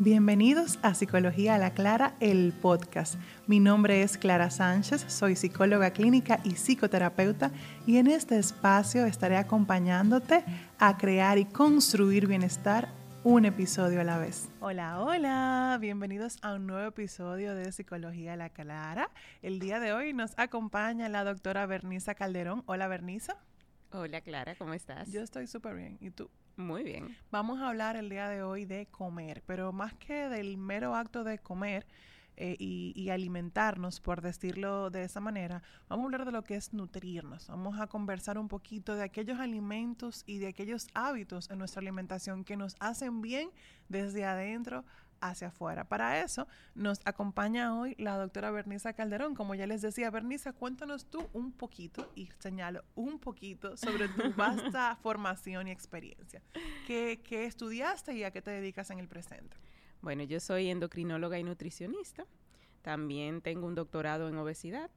Bienvenidos 0.00 0.80
a 0.82 0.92
Psicología 0.92 1.54
a 1.54 1.58
la 1.58 1.72
Clara, 1.72 2.16
el 2.18 2.52
podcast. 2.52 3.14
Mi 3.46 3.60
nombre 3.60 4.02
es 4.02 4.18
Clara 4.18 4.50
Sánchez, 4.50 5.04
soy 5.06 5.36
psicóloga 5.36 5.92
clínica 5.92 6.40
y 6.42 6.56
psicoterapeuta 6.56 7.52
y 7.86 7.98
en 7.98 8.08
este 8.08 8.36
espacio 8.36 9.06
estaré 9.06 9.36
acompañándote 9.36 10.44
a 10.80 10.96
crear 10.98 11.38
y 11.38 11.44
construir 11.44 12.26
bienestar 12.26 12.88
un 13.22 13.44
episodio 13.44 14.00
a 14.00 14.04
la 14.04 14.18
vez. 14.18 14.48
Hola, 14.58 15.00
hola, 15.00 15.78
bienvenidos 15.80 16.38
a 16.42 16.54
un 16.54 16.66
nuevo 16.66 16.88
episodio 16.88 17.54
de 17.54 17.70
Psicología 17.70 18.32
a 18.32 18.36
la 18.36 18.50
Clara. 18.50 19.10
El 19.42 19.60
día 19.60 19.78
de 19.78 19.92
hoy 19.92 20.12
nos 20.12 20.36
acompaña 20.36 21.08
la 21.08 21.22
doctora 21.22 21.66
Berniza 21.66 22.16
Calderón. 22.16 22.64
Hola, 22.66 22.88
Berniza. 22.88 23.36
Hola, 23.92 24.22
Clara, 24.22 24.56
¿cómo 24.56 24.74
estás? 24.74 25.12
Yo 25.12 25.20
estoy 25.20 25.46
súper 25.46 25.76
bien. 25.76 25.98
¿Y 26.00 26.10
tú? 26.10 26.28
Muy 26.56 26.84
bien. 26.84 27.16
Vamos 27.32 27.60
a 27.60 27.68
hablar 27.68 27.96
el 27.96 28.08
día 28.08 28.28
de 28.28 28.42
hoy 28.42 28.64
de 28.64 28.86
comer, 28.86 29.42
pero 29.46 29.72
más 29.72 29.94
que 29.94 30.28
del 30.28 30.56
mero 30.56 30.94
acto 30.94 31.24
de 31.24 31.38
comer 31.38 31.84
eh, 32.36 32.56
y, 32.58 33.10
alimentarnos, 33.10 34.00
por 34.00 34.20
decirlo 34.20 34.90
de 34.90 35.04
esa 35.04 35.20
manera, 35.20 35.62
vamos 35.88 36.04
a 36.04 36.06
hablar 36.06 36.24
de 36.24 36.32
lo 36.32 36.42
que 36.42 36.56
es 36.56 36.72
nutrirnos. 36.72 37.46
Vamos 37.48 37.78
a 37.80 37.86
conversar 37.86 38.38
un 38.38 38.48
poquito 38.48 38.94
de 38.96 39.04
aquellos 39.04 39.38
alimentos 39.38 40.24
y 40.26 40.38
de 40.38 40.48
aquellos 40.48 40.88
hábitos 40.94 41.50
en 41.50 41.58
nuestra 41.58 41.80
alimentación 41.80 42.44
que 42.44 42.56
nos 42.56 42.76
hacen 42.80 43.20
bien 43.20 43.50
desde 43.88 44.24
adentro 44.24 44.84
hacia 45.28 45.48
afuera. 45.48 45.84
Para 45.84 46.20
eso 46.22 46.46
nos 46.74 47.00
acompaña 47.04 47.78
hoy 47.78 47.94
la 47.98 48.16
doctora 48.16 48.50
Berniza 48.50 48.92
Calderón. 48.92 49.34
Como 49.34 49.54
ya 49.54 49.66
les 49.66 49.82
decía, 49.82 50.10
Berniza, 50.10 50.52
cuéntanos 50.52 51.06
tú 51.06 51.26
un 51.32 51.52
poquito, 51.52 52.10
y 52.14 52.28
señalo 52.38 52.84
un 52.94 53.18
poquito, 53.18 53.76
sobre 53.76 54.08
tu 54.08 54.32
vasta 54.36 54.96
formación 54.96 55.68
y 55.68 55.70
experiencia. 55.70 56.42
¿Qué, 56.86 57.20
¿Qué 57.24 57.46
estudiaste 57.46 58.14
y 58.14 58.24
a 58.24 58.30
qué 58.30 58.42
te 58.42 58.50
dedicas 58.50 58.90
en 58.90 58.98
el 58.98 59.08
presente? 59.08 59.56
Bueno, 60.02 60.22
yo 60.22 60.38
soy 60.40 60.68
endocrinóloga 60.68 61.38
y 61.38 61.44
nutricionista. 61.44 62.26
También 62.84 63.40
tengo 63.40 63.66
un 63.66 63.74
doctorado 63.74 64.28
en 64.28 64.36
obesidad 64.36 64.90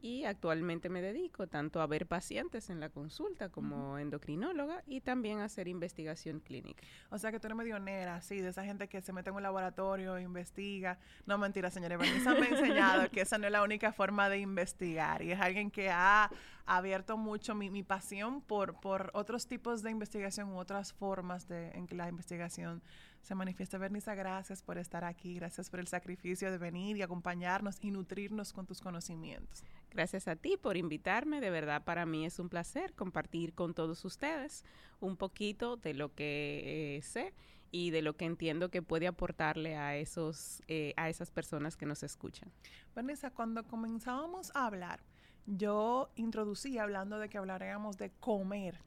y 0.00 0.24
actualmente 0.24 0.88
me 0.88 1.02
dedico 1.02 1.46
tanto 1.46 1.82
a 1.82 1.86
ver 1.86 2.06
pacientes 2.06 2.70
en 2.70 2.80
la 2.80 2.88
consulta 2.88 3.50
como 3.50 3.98
endocrinóloga 3.98 4.82
y 4.86 5.02
también 5.02 5.40
a 5.40 5.44
hacer 5.44 5.68
investigación 5.68 6.40
clínica. 6.40 6.82
O 7.10 7.18
sea 7.18 7.30
que 7.30 7.38
tú 7.38 7.48
eres 7.48 7.58
medionera, 7.58 8.22
sí, 8.22 8.40
de 8.40 8.48
esa 8.48 8.64
gente 8.64 8.88
que 8.88 9.02
se 9.02 9.12
mete 9.12 9.28
en 9.28 9.36
un 9.36 9.42
laboratorio, 9.42 10.18
investiga. 10.18 10.98
No, 11.26 11.36
mentira, 11.36 11.70
señora 11.70 11.98
me 11.98 12.08
ha 12.08 12.14
enseñado 12.48 13.10
que 13.10 13.20
esa 13.20 13.36
no 13.36 13.44
es 13.44 13.52
la 13.52 13.62
única 13.62 13.92
forma 13.92 14.30
de 14.30 14.38
investigar 14.38 15.20
y 15.20 15.32
es 15.32 15.38
alguien 15.38 15.70
que 15.70 15.90
ha 15.90 16.30
abierto 16.64 17.18
mucho 17.18 17.54
mi, 17.54 17.68
mi 17.68 17.82
pasión 17.82 18.40
por, 18.40 18.80
por 18.80 19.10
otros 19.12 19.46
tipos 19.46 19.82
de 19.82 19.90
investigación 19.90 20.48
u 20.48 20.56
otras 20.56 20.94
formas 20.94 21.46
de, 21.46 21.72
en 21.72 21.86
que 21.86 21.94
la 21.94 22.08
investigación 22.08 22.82
se 23.24 23.34
manifiesta. 23.34 23.78
Bernice, 23.78 24.14
gracias 24.14 24.62
por 24.62 24.78
estar 24.78 25.02
aquí, 25.02 25.34
gracias 25.34 25.70
por 25.70 25.80
el 25.80 25.88
sacrificio 25.88 26.52
de 26.52 26.58
venir 26.58 26.96
y 26.96 27.02
acompañarnos 27.02 27.78
y 27.80 27.90
nutrirnos 27.90 28.52
con 28.52 28.66
tus 28.66 28.80
conocimientos. 28.80 29.64
Gracias 29.90 30.28
a 30.28 30.36
ti 30.36 30.56
por 30.60 30.76
invitarme, 30.76 31.40
de 31.40 31.50
verdad 31.50 31.82
para 31.84 32.04
mí 32.04 32.26
es 32.26 32.38
un 32.38 32.48
placer 32.48 32.92
compartir 32.92 33.54
con 33.54 33.72
todos 33.74 34.04
ustedes 34.04 34.64
un 35.00 35.16
poquito 35.16 35.76
de 35.76 35.94
lo 35.94 36.14
que 36.14 36.96
eh, 36.96 37.02
sé 37.02 37.32
y 37.70 37.90
de 37.90 38.02
lo 38.02 38.14
que 38.14 38.26
entiendo 38.26 38.70
que 38.70 38.82
puede 38.82 39.06
aportarle 39.06 39.76
a 39.76 39.96
esos 39.96 40.62
eh, 40.68 40.92
a 40.96 41.08
esas 41.08 41.30
personas 41.30 41.76
que 41.76 41.86
nos 41.86 42.02
escuchan. 42.02 42.52
Vanessa, 42.94 43.30
cuando 43.30 43.64
comenzábamos 43.64 44.54
a 44.54 44.66
hablar, 44.66 45.00
yo 45.46 46.10
introducí 46.14 46.78
hablando 46.78 47.18
de 47.18 47.28
que 47.28 47.38
hablaríamos 47.38 47.96
de 47.96 48.10
comer 48.10 48.80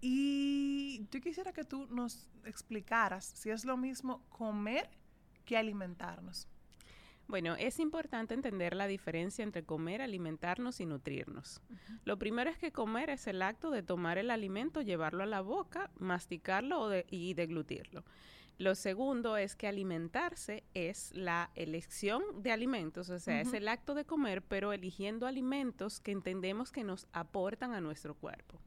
y 0.00 1.06
yo 1.10 1.20
quisiera 1.20 1.52
que 1.52 1.64
tú 1.64 1.86
nos 1.86 2.28
explicaras 2.44 3.24
si 3.24 3.50
es 3.50 3.64
lo 3.64 3.76
mismo 3.76 4.22
comer 4.28 4.88
que 5.44 5.56
alimentarnos. 5.56 6.48
Bueno, 7.30 7.54
es 7.54 7.78
importante 7.78 8.34
entender 8.34 8.74
la 8.74 8.88
diferencia 8.88 9.44
entre 9.44 9.62
comer, 9.62 10.02
alimentarnos 10.02 10.80
y 10.80 10.86
nutrirnos. 10.86 11.62
Lo 12.04 12.18
primero 12.18 12.50
es 12.50 12.58
que 12.58 12.72
comer 12.72 13.08
es 13.08 13.28
el 13.28 13.40
acto 13.42 13.70
de 13.70 13.84
tomar 13.84 14.18
el 14.18 14.32
alimento, 14.32 14.82
llevarlo 14.82 15.22
a 15.22 15.26
la 15.26 15.40
boca, 15.40 15.92
masticarlo 15.96 16.90
y 17.08 17.34
deglutirlo. 17.34 18.04
Lo 18.58 18.74
segundo 18.74 19.36
es 19.36 19.54
que 19.54 19.68
alimentarse 19.68 20.64
es 20.74 21.14
la 21.14 21.50
elección 21.54 22.22
de 22.42 22.50
alimentos, 22.50 23.08
o 23.10 23.18
sea, 23.20 23.40
es 23.40 23.54
el 23.54 23.68
acto 23.68 23.94
de 23.94 24.04
comer, 24.04 24.42
pero 24.42 24.72
eligiendo 24.72 25.26
alimentos 25.26 26.00
que 26.00 26.10
entendemos 26.10 26.72
que 26.72 26.82
nos 26.82 27.06
aportan 27.12 27.72
a 27.74 27.80
nuestro 27.80 28.16
cuerpo. 28.16 28.60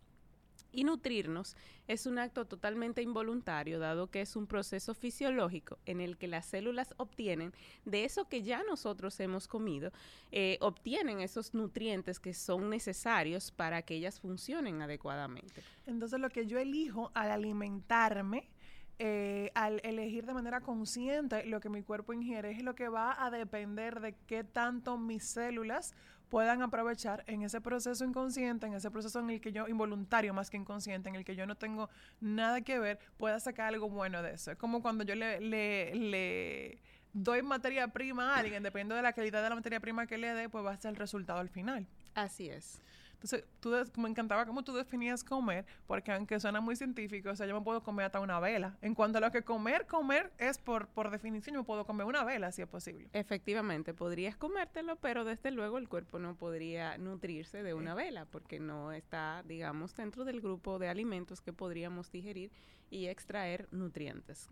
Y 0.73 0.83
nutrirnos 0.83 1.55
es 1.87 2.07
un 2.07 2.17
acto 2.17 2.45
totalmente 2.45 3.01
involuntario, 3.01 3.79
dado 3.79 4.09
que 4.09 4.21
es 4.21 4.35
un 4.35 4.47
proceso 4.47 4.93
fisiológico 4.95 5.77
en 5.85 6.01
el 6.01 6.17
que 6.17 6.27
las 6.27 6.47
células 6.47 6.95
obtienen 6.97 7.53
de 7.85 8.05
eso 8.05 8.27
que 8.27 8.41
ya 8.41 8.63
nosotros 8.63 9.19
hemos 9.19 9.47
comido, 9.47 9.91
eh, 10.31 10.57
obtienen 10.61 11.21
esos 11.21 11.53
nutrientes 11.53 12.19
que 12.19 12.33
son 12.33 12.69
necesarios 12.69 13.51
para 13.51 13.83
que 13.83 13.95
ellas 13.95 14.19
funcionen 14.19 14.81
adecuadamente. 14.81 15.61
Entonces 15.85 16.19
lo 16.19 16.29
que 16.29 16.47
yo 16.47 16.57
elijo 16.57 17.11
al 17.13 17.29
alimentarme, 17.29 18.49
eh, 18.99 19.51
al 19.55 19.81
elegir 19.83 20.25
de 20.25 20.33
manera 20.33 20.61
consciente 20.61 21.45
lo 21.45 21.59
que 21.59 21.69
mi 21.69 21.81
cuerpo 21.81 22.13
ingiere, 22.13 22.51
es 22.51 22.63
lo 22.63 22.75
que 22.75 22.89
va 22.89 23.23
a 23.23 23.31
depender 23.31 23.99
de 23.99 24.15
qué 24.27 24.43
tanto 24.43 24.97
mis 24.97 25.23
células 25.23 25.93
puedan 26.29 26.63
aprovechar 26.63 27.23
en 27.27 27.43
ese 27.43 27.61
proceso 27.61 28.03
inconsciente, 28.03 28.65
en 28.65 28.73
ese 28.73 28.89
proceso 28.89 29.19
en 29.19 29.29
el 29.29 29.39
que 29.39 29.51
yo, 29.51 29.67
involuntario 29.67 30.33
más 30.33 30.49
que 30.49 30.57
inconsciente, 30.57 31.09
en 31.09 31.15
el 31.15 31.23
que 31.23 31.35
yo 31.35 31.45
no 31.45 31.55
tengo 31.55 31.89
nada 32.21 32.61
que 32.61 32.79
ver, 32.79 32.97
pueda 33.17 33.39
sacar 33.39 33.67
algo 33.67 33.87
bueno 33.87 34.23
de 34.23 34.33
eso. 34.33 34.51
Es 34.51 34.57
como 34.57 34.81
cuando 34.81 35.03
yo 35.03 35.13
le, 35.13 35.39
le, 35.39 35.93
le 35.93 36.81
doy 37.13 37.43
materia 37.43 37.87
prima 37.89 38.33
a 38.33 38.39
alguien, 38.39 38.63
dependiendo 38.63 38.95
de 38.95 39.03
la 39.03 39.13
calidad 39.13 39.43
de 39.43 39.49
la 39.49 39.55
materia 39.55 39.79
prima 39.79 40.07
que 40.07 40.17
le 40.17 40.33
dé, 40.33 40.49
pues 40.49 40.65
va 40.65 40.71
a 40.71 40.77
ser 40.77 40.89
el 40.89 40.95
resultado 40.95 41.39
al 41.39 41.49
final. 41.49 41.85
Así 42.15 42.49
es. 42.49 42.81
Entonces, 43.23 43.91
tú 43.91 44.01
me 44.01 44.09
encantaba 44.09 44.45
cómo 44.45 44.63
tú 44.63 44.73
definías 44.73 45.23
comer, 45.23 45.65
porque 45.87 46.11
aunque 46.11 46.39
suena 46.39 46.59
muy 46.59 46.75
científico, 46.75 47.29
o 47.29 47.35
sea, 47.35 47.47
yo 47.47 47.57
me 47.57 47.63
puedo 47.63 47.81
comer 47.81 48.07
hasta 48.07 48.19
una 48.19 48.39
vela. 48.39 48.77
En 48.81 48.93
cuanto 48.95 49.19
a 49.19 49.21
lo 49.21 49.31
que 49.31 49.43
comer, 49.43 49.87
comer 49.87 50.31
es 50.37 50.57
por, 50.57 50.87
por 50.87 51.09
definición, 51.09 51.53
yo 51.53 51.61
me 51.61 51.65
puedo 51.65 51.85
comer 51.85 52.05
una 52.05 52.23
vela 52.23 52.51
si 52.51 52.61
es 52.61 52.67
posible. 52.67 53.09
Efectivamente, 53.13 53.93
podrías 53.93 54.35
comértelo, 54.35 54.97
pero 54.97 55.23
desde 55.23 55.51
luego 55.51 55.77
el 55.77 55.87
cuerpo 55.87 56.19
no 56.19 56.35
podría 56.35 56.97
nutrirse 56.97 57.63
de 57.63 57.73
una 57.73 57.95
vela, 57.95 58.25
porque 58.25 58.59
no 58.59 58.91
está, 58.91 59.43
digamos, 59.47 59.95
dentro 59.95 60.25
del 60.25 60.41
grupo 60.41 60.79
de 60.79 60.89
alimentos 60.89 61.41
que 61.41 61.53
podríamos 61.53 62.11
digerir 62.11 62.51
y 62.89 63.07
extraer 63.07 63.67
nutrientes. 63.71 64.49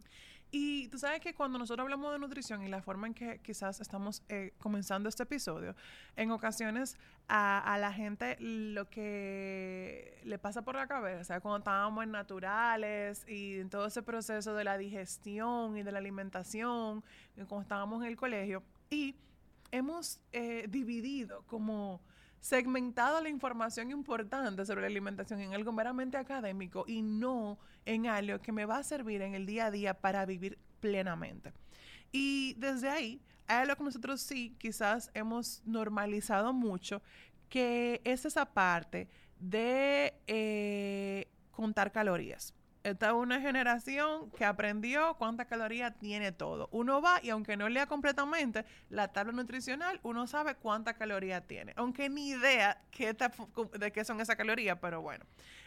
Y 0.54 0.90
tú 0.90 1.00
sabes 1.00 1.22
que 1.22 1.34
cuando 1.34 1.58
nosotros 1.58 1.86
hablamos 1.86 2.12
de 2.12 2.20
nutrición 2.20 2.62
y 2.64 2.68
la 2.68 2.82
forma 2.82 3.08
en 3.08 3.14
que 3.14 3.40
quizás 3.40 3.80
estamos 3.80 4.22
eh, 4.28 4.54
comenzando 4.58 5.08
este 5.08 5.24
episodio, 5.24 5.76
en 6.18 6.30
ocasiones 6.32 6.98
a, 7.30 7.78
la 7.80 7.94
gente 7.94 8.36
lo 8.40 8.90
que 8.90 10.20
le 10.26 10.38
pasa 10.38 10.62
por 10.64 10.76
la 10.76 10.88
cabeza, 10.88 11.40
cuando 11.40 11.60
estábamos 11.60 12.04
en 12.04 12.12
naturales 12.12 13.26
y 13.30 13.60
en 13.60 13.70
todo 13.70 13.86
ese 13.86 14.04
proceso 14.04 14.54
de 14.54 14.66
la 14.66 14.78
digestión 14.78 15.78
y 15.78 15.84
de 15.84 15.92
la 15.94 16.00
alimentación, 16.00 17.02
cuando 17.48 17.62
estábamos 17.62 18.02
en 18.02 18.10
el 18.10 18.18
colegio, 18.18 18.62
y 18.90 19.16
hemos 19.72 20.20
eh, 20.34 20.68
dividido 20.70 21.44
como 21.48 22.02
segmentado 22.42 23.22
la 23.22 23.30
información 23.30 23.92
importante 23.92 24.66
sobre 24.66 24.82
la 24.82 24.88
alimentación 24.88 25.40
en 25.42 25.54
algo 25.54 25.72
meramente 25.72 26.18
académico 26.18 26.84
y 26.88 27.04
no 27.04 27.60
en 27.86 28.08
algo 28.08 28.40
que 28.40 28.52
me 28.52 28.66
va 28.66 28.78
a 28.78 28.84
servir 28.84 29.22
en 29.22 29.36
el 29.36 29.46
día 29.46 29.68
a 29.68 29.72
día 29.72 29.94
para 29.94 30.26
vivir 30.26 30.58
plenamente. 30.80 31.54
Y 32.12 32.56
desde 32.56 32.90
ahí, 32.90 33.22
hay 33.48 33.68
lo 33.68 33.76
que 33.76 33.84
nosotros 33.84 34.22
sí 34.22 34.56
quizás 34.58 35.12
hemos 35.14 35.62
normalizado 35.66 36.52
mucho, 36.52 37.02
que 37.48 38.02
es 38.04 38.26
esa 38.26 38.46
parte 38.46 39.08
de 39.40 40.14
eh, 40.28 41.28
contar 41.52 41.92
calorías. 41.92 42.54
Esta 42.84 43.10
es 43.10 43.14
una 43.14 43.40
generación 43.40 44.32
que 44.32 44.44
aprendió 44.44 45.14
cuántas 45.20 45.46
calorías 45.46 45.96
tiene 46.00 46.32
todo. 46.32 46.68
Uno 46.72 47.00
va 47.00 47.20
y 47.22 47.30
aunque 47.30 47.56
no 47.56 47.70
lea 47.70 47.86
completamente 47.86 48.66
la 48.90 49.10
tabla 49.10 49.34
nutricional, 49.34 50.00
uno 50.02 50.26
sabe 50.26 50.56
cuántas 50.56 50.96
calorías 50.96 51.46
tiene. 51.46 51.74
Aunque 51.76 52.10
ni 52.10 52.30
idea 52.30 52.82
de 52.98 53.92
qué 53.92 54.04
son 54.04 54.20
esas 54.20 54.36
calorías, 54.36 54.80
pero 54.82 55.00
bueno. 55.02 55.24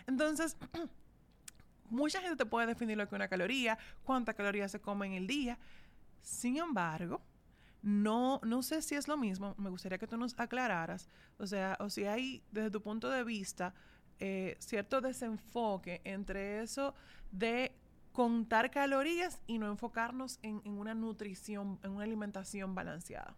Entonces, 0.09 0.57
mucha 1.89 2.21
gente 2.21 2.37
te 2.37 2.47
puede 2.47 2.67
definir 2.67 2.97
lo 2.97 3.05
que 3.05 3.15
es 3.15 3.19
una 3.19 3.29
caloría, 3.29 3.79
cuántas 4.03 4.35
calorías 4.35 4.73
se 4.73 4.81
come 4.81 5.07
en 5.07 5.13
el 5.13 5.29
día. 5.29 5.57
Sin 6.21 6.57
embargo, 6.57 7.23
no, 7.81 8.41
no 8.43 8.63
sé 8.65 8.83
si 8.83 8.97
es 8.97 9.07
lo 9.07 9.17
mismo. 9.17 9.55
Me 9.57 9.71
gustaría 9.71 9.99
que 9.99 10.09
tú 10.09 10.17
nos 10.17 10.35
aclararas. 10.41 11.09
O 11.39 11.47
sea, 11.47 11.77
o 11.79 11.91
si 11.91 12.07
hay, 12.07 12.43
desde 12.51 12.73
tu 12.73 12.83
punto 12.83 13.09
de 13.09 13.23
vista, 13.23 13.73
eh, 14.21 14.57
cierto 14.59 15.01
desenfoque 15.01 16.01
entre 16.05 16.63
eso 16.63 16.95
de 17.33 17.73
contar 18.13 18.71
calorías 18.71 19.41
y 19.47 19.59
no 19.59 19.69
enfocarnos 19.69 20.39
en, 20.43 20.61
una 20.67 20.95
nutrición, 20.95 21.81
en 21.83 21.91
una 21.91 22.05
alimentación 22.05 22.75
balanceada. 22.75 23.35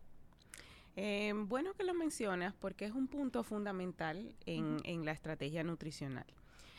Eh, 0.97 1.33
bueno 1.35 1.75
que 1.75 1.85
lo 1.85 1.95
mencionas 1.95 2.55
porque 2.55 2.85
es 2.85 2.93
un 2.93 3.07
punto 3.07 3.43
fundamental 3.43 4.35
en, 4.45 4.79
en 4.85 5.05
la 5.05 5.13
estrategia 5.13 5.65
nutricional. 5.65 6.27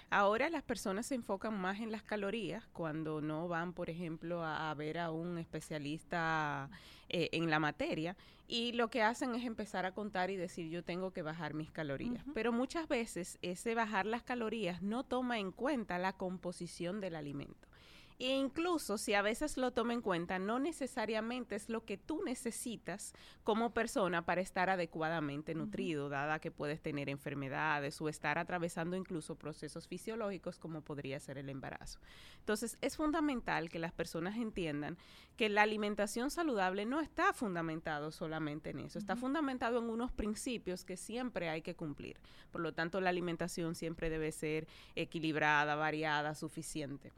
Ahora 0.10 0.50
las 0.50 0.64
personas 0.64 1.08
se 1.08 1.16
enfocan 1.16 1.60
más 1.60 1.80
en 1.80 1.92
las 1.92 2.02
calorías 2.02 2.66
cuando 2.72 3.20
no 3.20 3.48
van, 3.48 3.74
por 3.74 3.90
ejemplo, 3.90 4.44
a, 4.44 4.74
ver 4.74 5.00
a 5.00 5.12
un 5.12 5.38
especialista 5.38 6.70
eh, 7.10 7.30
en 7.34 7.50
la 7.50 7.60
materia 7.60 8.16
y 8.48 8.72
lo 8.72 8.90
que 8.90 9.04
hacen 9.04 9.36
es 9.36 9.44
empezar 9.46 9.86
a 9.86 9.92
contar 9.92 10.30
y 10.30 10.38
decir 10.38 10.70
yo 10.70 10.82
tengo 10.82 11.12
que 11.12 11.22
bajar 11.22 11.54
mis 11.54 11.72
calorías. 11.72 12.24
Pero 12.34 12.54
muchas 12.54 12.88
veces 12.88 13.38
ese 13.42 13.76
bajar 13.76 14.06
las 14.06 14.24
calorías 14.24 14.82
no 14.82 15.04
toma 15.04 15.40
en 15.40 15.52
cuenta 15.52 15.98
la 15.98 16.14
composición 16.14 17.02
del 17.02 17.16
alimento. 17.16 17.68
E 18.20 18.36
incluso 18.36 18.98
si 18.98 19.14
a 19.14 19.22
veces 19.22 19.58
lo 19.58 19.72
toma 19.72 19.94
en 19.94 20.02
cuenta, 20.02 20.40
no 20.40 20.58
necesariamente 20.58 21.56
es 21.56 21.70
lo 21.70 21.86
que 21.86 21.98
tú 21.98 22.24
necesitas 22.24 23.14
como 23.44 23.76
persona 23.76 24.26
para 24.26 24.42
estar 24.42 24.72
adecuadamente 24.72 25.54
nutrido, 25.54 26.10
dada 26.10 26.40
que 26.40 26.50
puedes 26.50 26.82
tener 26.82 27.10
enfermedades 27.10 28.02
o 28.02 28.10
estar 28.10 28.40
atravesando 28.40 28.96
incluso 28.96 29.36
procesos 29.36 29.88
fisiológicos 29.88 30.58
como 30.58 30.82
podría 30.82 31.20
ser 31.20 31.38
el 31.38 31.50
embarazo. 31.50 32.00
Entonces, 32.40 32.80
es 32.82 32.98
fundamental 32.98 33.70
que 33.70 33.78
las 33.78 33.92
personas 33.92 34.36
entiendan 34.38 34.98
que 35.36 35.50
la 35.50 35.62
alimentación 35.62 36.32
saludable 36.32 36.88
no 36.88 37.00
está 37.00 37.34
fundamentado 37.34 38.10
solamente 38.12 38.72
en 38.72 38.80
eso, 38.80 38.98
está 38.98 39.16
fundamentado 39.16 39.78
en 39.78 39.92
unos 39.92 40.12
principios 40.12 40.84
que 40.84 40.98
siempre 40.98 41.50
hay 41.50 41.62
que 41.62 41.76
cumplir. 41.76 42.18
Por 42.52 42.62
lo 42.62 42.74
tanto, 42.74 43.00
la 43.00 43.12
alimentación 43.12 43.76
siempre 43.76 44.10
debe 44.10 44.32
ser 44.32 44.68
equilibrada, 44.96 45.76
variada, 45.76 46.34
suficiente. 46.34 47.14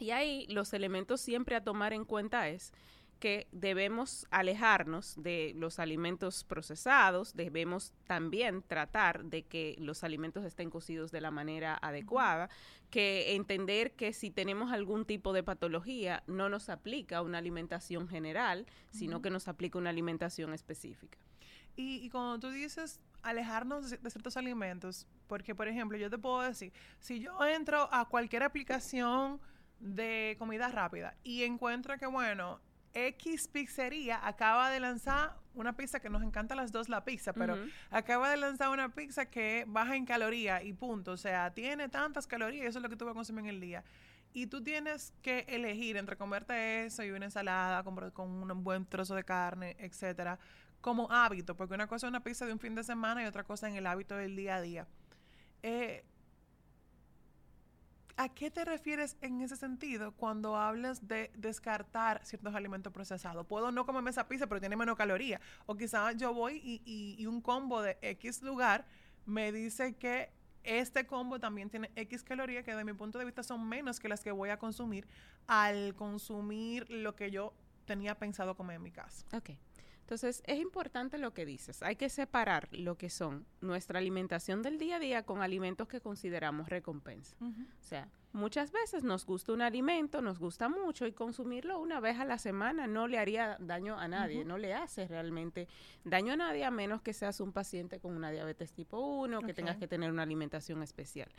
Y 0.00 0.10
ahí 0.24 0.46
los 0.48 0.72
elementos 0.72 1.20
siempre 1.20 1.56
a 1.56 1.62
tomar 1.62 1.92
en 1.92 2.04
cuenta 2.04 2.48
es 2.48 2.72
que 3.20 3.48
debemos 3.52 4.26
alejarnos 4.30 5.14
de 5.16 5.52
los 5.56 5.78
alimentos 5.78 6.44
procesados, 6.44 7.34
debemos 7.34 7.92
también 8.06 8.62
tratar 8.62 9.24
de 9.24 9.44
que 9.44 9.76
los 9.78 10.04
alimentos 10.04 10.44
estén 10.44 10.68
cocidos 10.68 11.10
de 11.10 11.20
la 11.20 11.30
manera 11.30 11.78
adecuada, 11.80 12.50
que 12.90 13.34
entender 13.34 13.92
que 13.92 14.12
si 14.12 14.30
tenemos 14.30 14.72
algún 14.72 15.04
tipo 15.04 15.32
de 15.32 15.42
patología 15.42 16.22
no 16.26 16.48
nos 16.48 16.68
aplica 16.68 17.22
una 17.22 17.38
alimentación 17.38 18.08
general, 18.08 18.66
sino 18.90 19.22
que 19.22 19.30
nos 19.30 19.48
aplica 19.48 19.78
una 19.78 19.90
alimentación 19.90 20.52
específica. 20.52 21.18
Y, 21.76 22.04
y 22.04 22.10
cuando 22.10 22.38
tú 22.40 22.50
dices 22.50 23.00
alejarnos 23.22 23.90
de 23.90 24.10
ciertos 24.10 24.36
alimentos, 24.36 25.06
porque 25.26 25.54
por 25.54 25.66
ejemplo 25.66 25.96
yo 25.96 26.10
te 26.10 26.18
puedo 26.18 26.42
decir, 26.42 26.72
si 27.00 27.20
yo 27.20 27.42
entro 27.44 27.88
a 27.90 28.06
cualquier 28.06 28.42
aplicación, 28.42 29.40
de 29.84 30.34
comida 30.38 30.68
rápida 30.68 31.14
y 31.22 31.42
encuentro 31.44 31.98
que, 31.98 32.06
bueno, 32.06 32.58
X 32.94 33.48
pizzería 33.48 34.26
acaba 34.26 34.70
de 34.70 34.80
lanzar 34.80 35.36
una 35.54 35.76
pizza 35.76 36.00
que 36.00 36.08
nos 36.08 36.22
encanta 36.22 36.54
a 36.54 36.56
las 36.56 36.72
dos 36.72 36.88
la 36.88 37.04
pizza, 37.04 37.32
pero 37.32 37.56
acaba 37.90 38.30
de 38.30 38.36
lanzar 38.36 38.70
una 38.70 38.94
pizza 38.94 39.26
que 39.26 39.64
baja 39.68 39.94
en 39.94 40.06
calorías 40.06 40.64
y 40.64 40.72
punto. 40.72 41.12
O 41.12 41.16
sea, 41.16 41.52
tiene 41.52 41.88
tantas 41.88 42.26
calorías 42.26 42.64
y 42.64 42.66
eso 42.66 42.78
es 42.78 42.82
lo 42.82 42.88
que 42.88 42.96
tú 42.96 43.04
vas 43.04 43.12
a 43.12 43.14
consumir 43.14 43.44
en 43.44 43.50
el 43.50 43.60
día. 43.60 43.84
Y 44.32 44.46
tú 44.46 44.62
tienes 44.62 45.12
que 45.22 45.44
elegir 45.48 45.96
entre 45.96 46.16
comerte 46.16 46.86
eso 46.86 47.04
y 47.04 47.10
una 47.10 47.26
ensalada 47.26 47.84
con, 47.84 48.10
con 48.10 48.50
un 48.50 48.64
buen 48.64 48.86
trozo 48.86 49.14
de 49.14 49.22
carne, 49.22 49.76
etcétera, 49.78 50.38
como 50.80 51.10
hábito, 51.10 51.56
porque 51.56 51.74
una 51.74 51.86
cosa 51.86 52.06
es 52.06 52.10
una 52.10 52.24
pizza 52.24 52.46
de 52.46 52.52
un 52.52 52.58
fin 52.58 52.74
de 52.74 52.82
semana 52.82 53.22
y 53.22 53.26
otra 53.26 53.44
cosa 53.44 53.68
en 53.68 53.76
el 53.76 53.86
hábito 53.86 54.16
del 54.16 54.34
día 54.34 54.56
a 54.56 54.60
día. 54.60 54.86
Eh, 55.62 56.04
¿A 58.16 58.28
qué 58.28 58.50
te 58.50 58.64
refieres 58.64 59.16
en 59.22 59.40
ese 59.40 59.56
sentido 59.56 60.12
cuando 60.12 60.56
hablas 60.56 61.08
de 61.08 61.32
descartar 61.34 62.24
ciertos 62.24 62.54
alimentos 62.54 62.92
procesados? 62.92 63.44
Puedo 63.46 63.72
no 63.72 63.84
comerme 63.84 64.10
esa 64.10 64.28
pizza, 64.28 64.46
pero 64.46 64.60
tiene 64.60 64.76
menos 64.76 64.96
calorías. 64.96 65.40
O 65.66 65.74
quizás 65.76 66.16
yo 66.16 66.32
voy 66.32 66.60
y, 66.86 67.26
un 67.26 67.40
combo 67.40 67.82
de 67.82 67.98
X 68.02 68.42
lugar 68.42 68.86
me 69.26 69.50
dice 69.50 69.94
que 69.94 70.30
este 70.62 71.06
combo 71.06 71.40
también 71.40 71.70
tiene 71.70 71.90
X 71.96 72.22
calorías 72.22 72.64
que 72.64 72.70
desde 72.70 72.84
mi 72.84 72.92
punto 72.92 73.18
de 73.18 73.24
vista 73.24 73.42
son 73.42 73.68
menos 73.68 73.98
que 73.98 74.08
las 74.08 74.22
que 74.22 74.30
voy 74.30 74.50
a 74.50 74.58
consumir 74.58 75.08
al 75.48 75.94
consumir 75.94 76.88
lo 76.90 77.16
que 77.16 77.30
yo 77.32 77.52
tenía 77.84 78.14
pensado 78.16 78.54
comer 78.54 78.76
en 78.76 78.82
mi 78.82 78.92
casa. 78.92 79.26
Ok. 79.36 79.50
Entonces, 80.04 80.42
es 80.46 80.58
importante 80.58 81.16
lo 81.16 81.32
que 81.32 81.46
dices. 81.46 81.82
Hay 81.82 81.96
que 81.96 82.10
separar 82.10 82.68
lo 82.72 82.98
que 82.98 83.08
son 83.08 83.46
nuestra 83.62 84.00
alimentación 84.00 84.60
del 84.60 84.78
día 84.78 84.96
a 84.96 84.98
día 84.98 85.22
con 85.22 85.40
alimentos 85.40 85.88
que 85.88 86.02
consideramos 86.02 86.68
recompensa. 86.68 87.34
O 87.40 87.82
sea, 87.82 88.10
muchas 88.34 88.70
veces 88.70 89.02
nos 89.02 89.24
gusta 89.24 89.54
un 89.54 89.62
alimento, 89.62 90.20
nos 90.20 90.38
gusta 90.38 90.68
mucho 90.68 91.06
y 91.06 91.12
consumirlo 91.12 91.78
una 91.80 92.00
vez 92.00 92.18
a 92.18 92.26
la 92.26 92.36
semana 92.36 92.86
no 92.86 93.08
le 93.08 93.18
haría 93.18 93.56
daño 93.60 93.98
a 93.98 94.06
nadie, 94.06 94.44
no 94.44 94.58
le 94.58 94.74
hace 94.74 95.08
realmente 95.08 95.68
daño 96.04 96.34
a 96.34 96.36
nadie 96.36 96.66
a 96.66 96.70
menos 96.70 97.00
que 97.00 97.14
seas 97.14 97.40
un 97.40 97.52
paciente 97.52 97.98
con 97.98 98.14
una 98.14 98.30
diabetes 98.30 98.72
tipo 98.72 98.98
1, 98.98 99.40
que 99.40 99.54
tengas 99.54 99.78
que 99.78 99.88
tener 99.88 100.10
una 100.12 100.24
alimentación 100.24 100.82
especial. 100.82 101.30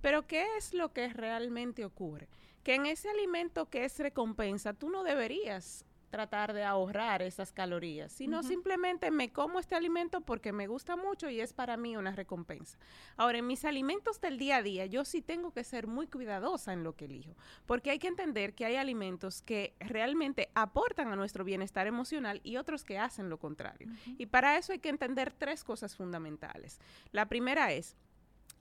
Pero 0.00 0.26
¿qué 0.26 0.46
es 0.56 0.72
lo 0.72 0.94
que 0.94 1.08
realmente 1.12 1.84
ocurre? 1.84 2.30
Que 2.62 2.76
en 2.76 2.86
ese 2.86 3.10
alimento 3.10 3.68
que 3.68 3.84
es 3.84 3.98
recompensa, 3.98 4.72
tú 4.72 4.88
no 4.88 5.04
deberías 5.04 5.84
tratar 6.14 6.52
de 6.52 6.62
ahorrar 6.62 7.22
esas 7.22 7.50
calorías, 7.50 8.12
sino 8.12 8.44
simplemente 8.44 9.10
me 9.10 9.32
como 9.32 9.58
este 9.58 9.74
alimento 9.74 10.20
porque 10.20 10.52
me 10.52 10.68
gusta 10.68 10.94
mucho 10.94 11.28
y 11.28 11.40
es 11.40 11.52
para 11.52 11.76
mí 11.76 11.96
una 11.96 12.12
recompensa. 12.12 12.78
Ahora, 13.16 13.38
en 13.38 13.48
mis 13.48 13.64
alimentos 13.64 14.20
del 14.20 14.38
día 14.38 14.58
a 14.58 14.62
día, 14.62 14.86
yo 14.86 15.04
sí 15.04 15.22
tengo 15.22 15.52
que 15.52 15.64
ser 15.64 15.88
muy 15.88 16.06
cuidadosa 16.06 16.72
en 16.72 16.84
lo 16.84 16.94
que 16.94 17.06
elijo, 17.06 17.34
porque 17.66 17.90
hay 17.90 17.98
que 17.98 18.06
entender 18.06 18.54
que 18.54 18.64
hay 18.64 18.76
alimentos 18.76 19.42
que 19.42 19.74
realmente 19.80 20.50
aportan 20.54 21.08
a 21.08 21.16
nuestro 21.16 21.42
bienestar 21.42 21.88
emocional 21.88 22.40
y 22.44 22.58
otros 22.58 22.84
que 22.84 22.96
hacen 22.96 23.28
lo 23.28 23.40
contrario. 23.40 23.88
Y 24.16 24.26
para 24.26 24.56
eso 24.56 24.72
hay 24.72 24.78
que 24.78 24.90
entender 24.90 25.32
tres 25.32 25.64
cosas 25.64 25.96
fundamentales. 25.96 26.78
La 27.10 27.26
primera 27.26 27.72
es, 27.72 27.96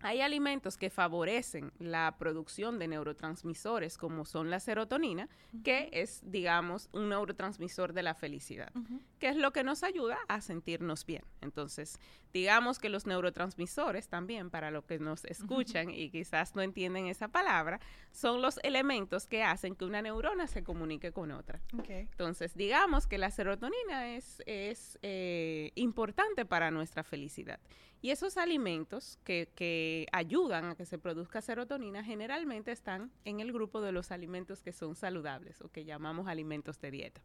hay 0.04 0.22
alimentos 0.22 0.78
que 0.78 0.90
favorecen 0.90 1.72
la 1.80 2.16
producción 2.20 2.78
de 2.78 2.90
neurotransmisores, 2.90 3.98
como 3.98 4.26
son 4.26 4.50
la 4.50 4.60
serotonina, 4.60 5.30
que 5.64 5.90
es, 5.94 6.22
digamos, 6.24 6.90
un 6.92 7.08
neurotransmisor 7.08 7.94
de 7.94 8.04
la 8.04 8.14
felicidad, 8.14 8.72
que 9.18 9.30
es 9.30 9.38
lo 9.38 9.52
que 9.52 9.64
nos 9.64 9.82
ayuda 9.84 10.18
a 10.28 10.42
sentirnos 10.42 11.06
bien. 11.06 11.24
Entonces, 11.40 12.00
digamos 12.34 12.80
que 12.80 12.90
los 12.90 13.06
neurotransmisores 13.06 14.08
también, 14.08 14.50
para 14.50 14.72
los 14.72 14.86
que 14.86 14.98
nos 14.98 15.24
escuchan 15.26 15.92
y 15.92 16.10
quizás 16.10 16.56
no 16.56 16.62
entienden 16.62 17.06
esa 17.06 17.28
palabra, 17.28 17.80
son 18.12 18.42
los 18.42 18.60
elementos 18.64 19.28
que 19.28 19.44
hacen 19.44 19.76
que 19.76 19.86
una 19.86 20.02
neurona 20.02 20.48
se 20.48 20.64
comunique 20.64 21.12
con 21.12 21.32
otra. 21.32 21.62
Entonces, 21.88 22.56
digamos 22.56 23.06
que 23.06 23.20
la 23.20 23.30
serotonina 23.30 24.16
es, 24.16 24.42
es 24.48 24.98
eh, 25.04 25.72
importante 25.76 26.46
para 26.46 26.72
nuestra 26.72 27.04
felicidad. 27.04 27.60
Y 28.02 28.10
esos 28.10 28.36
alimentos 28.36 29.18
que, 29.24 29.48
que, 29.56 30.08
ayudan 30.12 30.66
a 30.66 30.76
que 30.76 30.86
se 30.86 30.98
produzca 30.98 31.40
serotonina 31.42 32.04
generalmente 32.04 32.72
están 32.72 33.12
en 33.24 33.40
el 33.40 33.54
grupo 33.54 33.80
de 33.80 33.94
los 33.94 34.12
alimentos 34.12 34.62
que 34.62 34.74
son 34.74 34.96
saludables 34.96 35.62
o 35.62 35.70
que 35.70 35.86
llamamos 35.86 36.28
alimentos 36.28 36.82
de 36.82 36.92
dieta. 36.92 37.22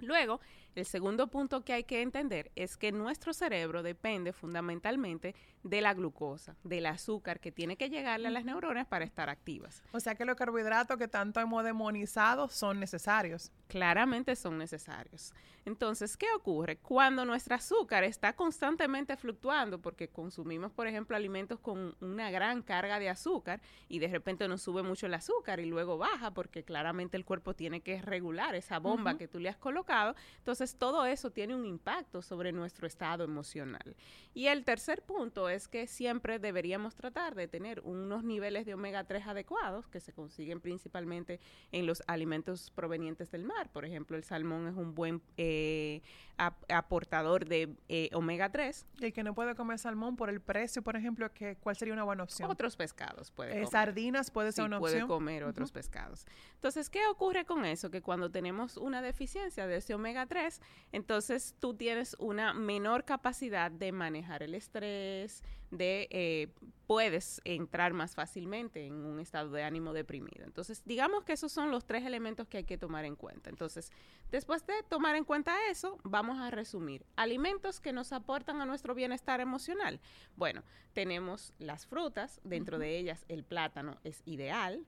Luego, 0.00 0.40
el 0.78 0.86
segundo 0.86 1.28
punto 1.28 1.64
que 1.64 1.72
hay 1.72 1.84
que 1.84 2.02
entender 2.02 2.50
es 2.54 2.76
que 2.76 2.92
nuestro 2.92 3.32
cerebro 3.32 3.82
depende 3.82 4.32
fundamentalmente 4.32 5.34
de 5.62 5.80
la 5.80 5.94
glucosa, 5.94 6.56
del 6.62 6.86
azúcar 6.86 7.40
que 7.40 7.52
tiene 7.52 7.76
que 7.76 7.90
llegarle 7.90 8.28
a 8.28 8.30
las 8.30 8.44
neuronas 8.44 8.86
para 8.86 9.04
estar 9.04 9.28
activas. 9.28 9.82
O 9.92 10.00
sea 10.00 10.14
que 10.14 10.24
los 10.24 10.36
carbohidratos 10.36 10.96
que 10.96 11.08
tanto 11.08 11.40
hemos 11.40 11.64
demonizado 11.64 12.48
son 12.48 12.80
necesarios. 12.80 13.50
Claramente 13.66 14.36
son 14.36 14.58
necesarios. 14.58 15.32
Entonces, 15.64 16.16
¿qué 16.16 16.26
ocurre? 16.34 16.78
Cuando 16.78 17.26
nuestro 17.26 17.54
azúcar 17.54 18.02
está 18.02 18.34
constantemente 18.34 19.16
fluctuando, 19.16 19.80
porque 19.80 20.08
consumimos, 20.08 20.72
por 20.72 20.86
ejemplo, 20.86 21.14
alimentos 21.14 21.58
con 21.60 21.94
una 22.00 22.30
gran 22.30 22.62
carga 22.62 22.98
de 22.98 23.10
azúcar 23.10 23.60
y 23.86 23.98
de 23.98 24.08
repente 24.08 24.48
nos 24.48 24.62
sube 24.62 24.82
mucho 24.82 25.06
el 25.06 25.14
azúcar 25.14 25.60
y 25.60 25.66
luego 25.66 25.98
baja, 25.98 26.32
porque 26.32 26.64
claramente 26.64 27.18
el 27.18 27.26
cuerpo 27.26 27.52
tiene 27.54 27.82
que 27.82 28.00
regular 28.00 28.54
esa 28.54 28.78
bomba 28.78 29.18
que 29.18 29.28
tú 29.28 29.40
le 29.40 29.50
has 29.50 29.58
colocado. 29.58 30.14
Entonces, 30.38 30.67
todo 30.76 31.06
eso 31.06 31.30
tiene 31.30 31.54
un 31.54 31.64
impacto 31.64 32.22
sobre 32.22 32.52
nuestro 32.52 32.86
estado 32.86 33.24
emocional. 33.24 33.96
Y 34.34 34.46
el 34.46 34.64
tercer 34.64 35.02
punto 35.02 35.48
es 35.48 35.68
que 35.68 35.86
siempre 35.86 36.38
deberíamos 36.38 36.94
tratar 36.94 37.34
de 37.34 37.48
tener 37.48 37.80
unos 37.80 38.22
niveles 38.24 38.66
de 38.66 38.74
omega 38.74 39.04
3 39.04 39.26
adecuados, 39.26 39.88
que 39.88 40.00
se 40.00 40.12
consiguen 40.12 40.60
principalmente 40.60 41.40
en 41.72 41.86
los 41.86 42.02
alimentos 42.06 42.70
provenientes 42.70 43.30
del 43.30 43.44
mar. 43.44 43.70
Por 43.72 43.84
ejemplo, 43.84 44.16
el 44.16 44.24
salmón 44.24 44.68
es 44.68 44.76
un 44.76 44.94
buen 44.94 45.22
eh, 45.36 46.02
aportador 46.36 47.46
de 47.46 47.74
eh, 47.88 48.10
omega 48.12 48.50
3. 48.50 48.86
Y 49.00 49.06
el 49.06 49.12
que 49.12 49.24
no 49.24 49.34
puede 49.34 49.54
comer 49.54 49.78
salmón 49.78 50.16
por 50.16 50.30
el 50.30 50.40
precio, 50.40 50.82
por 50.82 50.96
ejemplo, 50.96 51.32
que, 51.32 51.56
¿cuál 51.56 51.76
sería 51.76 51.94
una 51.94 52.04
buena 52.04 52.22
opción? 52.22 52.50
Otros 52.50 52.76
pescados 52.76 53.30
puede 53.30 53.60
eh, 53.60 53.66
Sardinas 53.66 54.30
puede 54.30 54.52
ser 54.52 54.64
una 54.64 54.78
opción. 54.78 55.06
Puede 55.06 55.08
comer 55.08 55.44
otros 55.44 55.72
pescados. 55.72 56.26
Entonces, 56.54 56.90
¿qué 56.90 57.06
ocurre 57.06 57.44
con 57.44 57.64
eso? 57.64 57.90
Que 57.90 58.02
cuando 58.02 58.30
tenemos 58.30 58.76
una 58.76 59.02
deficiencia 59.02 59.66
de 59.66 59.76
ese 59.76 59.94
omega 59.94 60.26
3, 60.26 60.47
entonces 60.92 61.54
tú 61.58 61.74
tienes 61.74 62.16
una 62.18 62.52
menor 62.54 63.04
capacidad 63.04 63.70
de 63.70 63.92
manejar 63.92 64.42
el 64.42 64.54
estrés, 64.54 65.42
de 65.70 66.08
eh, 66.10 66.48
puedes 66.86 67.40
entrar 67.44 67.92
más 67.92 68.14
fácilmente 68.14 68.86
en 68.86 68.94
un 69.04 69.20
estado 69.20 69.50
de 69.50 69.62
ánimo 69.62 69.92
deprimido. 69.92 70.44
Entonces, 70.44 70.82
digamos 70.86 71.24
que 71.24 71.34
esos 71.34 71.52
son 71.52 71.70
los 71.70 71.84
tres 71.84 72.04
elementos 72.06 72.48
que 72.48 72.58
hay 72.58 72.64
que 72.64 72.78
tomar 72.78 73.04
en 73.04 73.16
cuenta. 73.16 73.50
Entonces, 73.50 73.92
después 74.30 74.66
de 74.66 74.82
tomar 74.88 75.14
en 75.14 75.24
cuenta 75.24 75.54
eso, 75.70 75.98
vamos 76.04 76.38
a 76.38 76.50
resumir. 76.50 77.04
Alimentos 77.16 77.80
que 77.80 77.92
nos 77.92 78.12
aportan 78.12 78.60
a 78.62 78.66
nuestro 78.66 78.94
bienestar 78.94 79.40
emocional. 79.40 80.00
Bueno, 80.36 80.62
tenemos 80.94 81.52
las 81.58 81.86
frutas, 81.86 82.40
dentro 82.42 82.78
de 82.78 82.96
ellas 82.98 83.24
el 83.28 83.44
plátano 83.44 83.98
es 84.04 84.22
ideal, 84.24 84.86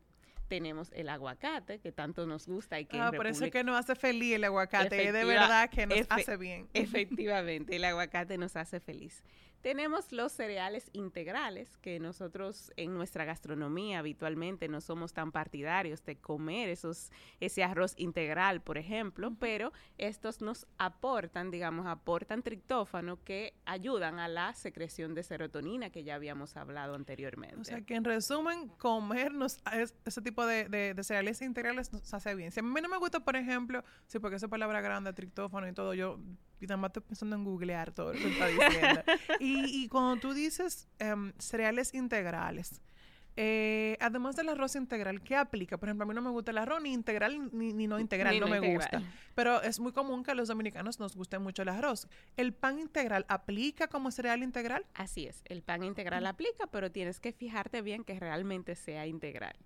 tenemos 0.51 0.91
el 0.95 1.09
aguacate, 1.09 1.79
que 1.79 1.93
tanto 1.93 2.27
nos 2.27 2.49
gusta 2.49 2.81
y 2.81 2.85
que... 2.85 2.99
Ah, 2.99 3.13
por 3.13 3.29
eso 3.29 3.45
es 3.45 3.53
que 3.53 3.63
nos 3.63 3.79
hace 3.79 3.95
feliz 3.95 4.35
el 4.35 4.43
aguacate, 4.43 5.07
es 5.07 5.13
de 5.13 5.25
verdad 5.25 5.71
que 5.71 5.87
nos 5.87 6.01
hace 6.11 6.37
bien. 6.37 6.69
Efectivamente, 6.75 7.77
el 7.77 7.85
aguacate 7.85 8.37
nos 8.37 8.57
hace 8.57 8.81
feliz. 8.81 9.23
Tenemos 9.63 10.11
los 10.13 10.33
cereales 10.33 10.89
integrales, 10.93 11.77
que 11.79 12.01
nosotros 12.01 12.73
en 12.77 12.95
nuestra 12.95 13.27
gastronomía 13.27 13.99
habitualmente 13.99 14.69
no 14.69 14.81
somos 14.81 15.13
tan 15.13 15.33
partidarios 15.33 16.03
de 16.05 16.17
comer 16.17 16.71
esos, 16.71 17.13
ese 17.41 17.63
arroz 17.63 17.93
integral, 17.99 18.63
por 18.63 18.79
ejemplo, 18.79 19.35
pero 19.39 19.73
estos 19.99 20.41
nos 20.41 20.67
aportan, 20.79 21.51
digamos, 21.51 21.87
aportan 21.87 22.43
triptófano 22.43 23.23
que 23.23 23.53
ayudan 23.67 24.19
a 24.19 24.29
la 24.29 24.55
secreción 24.55 25.15
de 25.15 25.23
serotonina 25.23 25.91
que 25.91 26.05
ya 26.05 26.15
habíamos 26.15 26.57
hablado 26.57 26.95
anteriormente. 26.95 27.57
O 27.61 27.65
sea 27.65 27.83
que 27.83 27.95
en 27.97 28.05
resumen, 28.05 28.69
comernos 28.79 29.59
ese 30.05 30.23
tipo 30.23 30.47
de, 30.47 30.97
cereales 31.03 31.43
integrales 31.43 31.93
nos 31.93 32.15
hace 32.15 32.35
bien. 32.35 32.51
Si 32.51 32.61
a 32.61 32.63
mí 32.63 32.81
no 32.81 32.89
me 32.89 32.97
gusta, 32.97 33.21
por 33.21 33.37
ejemplo, 33.37 33.85
sí, 34.07 34.19
porque 34.19 34.37
esa 34.37 34.49
palabra 34.49 34.81
grande, 34.81 35.13
triptófano 35.13 35.69
y 35.69 35.73
todo, 35.73 35.93
yo 35.93 36.19
y 36.61 36.67
nada 36.67 36.77
más 36.77 36.91
estoy 36.91 37.03
pensando 37.03 37.37
en 37.37 37.45
googlear 37.45 37.93
todo 37.93 38.13
lo 38.13 38.19
que 38.19 38.29
está 38.29 38.47
diciendo. 38.47 39.03
y, 39.41 39.85
y, 39.85 39.89
cuando 39.89 40.21
tú 40.21 40.35
dices 40.35 40.89
em, 40.99 41.33
cereales 41.39 41.95
integrales, 41.95 42.81
eh, 43.37 43.97
además 44.01 44.37
del 44.37 44.49
arroz 44.49 44.77
integral, 44.77 45.23
¿qué 45.23 45.37
aplica? 45.37 45.79
Por 45.79 45.89
ejemplo, 45.89 46.05
a 46.05 46.07
mí 46.07 46.15
no 46.15 46.21
me 46.21 46.31
gusta 46.31 46.51
el 46.51 46.59
arroz 46.59 46.83
ni 46.83 46.93
integral 46.93 47.49
ni, 47.53 47.87
no 47.87 47.99
integral, 47.99 48.39
no, 48.41 48.49
me 48.49 48.75
gusta. 48.75 49.03
Pero 49.35 49.63
es 49.63 49.81
muy 49.81 49.93
común 49.93 50.25
que 50.25 50.33
a 50.33 50.35
los 50.35 50.49
dominicanos 50.49 50.99
nos 50.99 51.17
guste 51.17 51.39
mucho 51.39 51.63
el 51.63 51.69
arroz. 51.69 52.09
¿El 52.37 52.53
pan 52.53 52.79
integral 52.79 53.25
aplica 53.29 53.89
como 53.89 54.11
cereal 54.11 54.43
integral? 54.43 54.85
Así 54.95 55.27
es, 55.27 55.43
el 55.47 55.63
pan 55.63 55.85
integral 55.85 56.27
aplica, 56.27 56.67
pero 56.67 56.91
tienes 56.91 57.21
que 57.21 57.33
fijarte 57.33 57.83
bien 57.83 58.05
que 58.05 58.19
realmente 58.19 58.75
sea 58.75 59.07
integral 59.07 59.57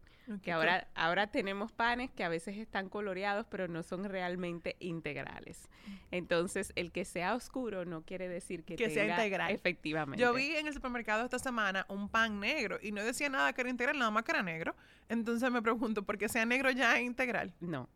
que 0.43 0.53
ahora, 0.53 0.89
ahora 0.95 1.27
tenemos 1.27 1.73
panes 1.73 2.11
que 2.11 2.25
a 2.25 2.29
veces 2.29 2.57
están 2.57 2.89
coloreados, 2.89 3.47
pero 3.49 3.69
no 3.69 3.83
son 3.83 4.05
realmente 4.05 4.77
integrales. 4.81 5.69
Entonces, 6.11 6.73
el 6.77 6.93
que 6.93 7.05
sea 7.05 7.35
oscuro 7.35 7.85
no 7.85 8.03
quiere 8.03 8.29
decir 8.29 8.65
que, 8.65 8.77
sea 8.91 9.07
integral. 9.07 9.51
Efectivamente. 9.53 10.23
Yo 10.23 10.33
vi 10.33 10.57
en 10.57 10.67
el 10.67 10.73
supermercado 10.73 11.25
esta 11.25 11.39
semana 11.39 11.85
un 11.89 12.09
pan 12.09 12.41
negro 12.41 12.79
y 12.83 12.93
no 12.93 13.03
decía 13.03 13.29
nada 13.29 13.53
que 13.53 13.61
era 13.61 13.71
integral, 13.71 13.99
nada 13.99 14.11
más 14.11 14.25
que 14.25 14.33
era 14.33 14.43
negro. 14.43 14.75
Entonces 15.09 15.51
me 15.51 15.61
pregunto, 15.61 16.03
¿por 16.05 16.17
qué 16.17 16.29
sea 16.29 16.47
negro 16.47 16.71
ya 16.71 16.99
es 16.99 17.05
integral? 17.05 17.55
No. 17.61 17.89